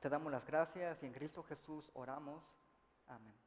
Te 0.00 0.08
damos 0.08 0.32
las 0.32 0.44
gracias 0.46 1.00
y 1.02 1.06
en 1.06 1.12
Cristo 1.12 1.44
Jesús 1.44 1.88
oramos. 1.94 2.42
Amén. 3.06 3.41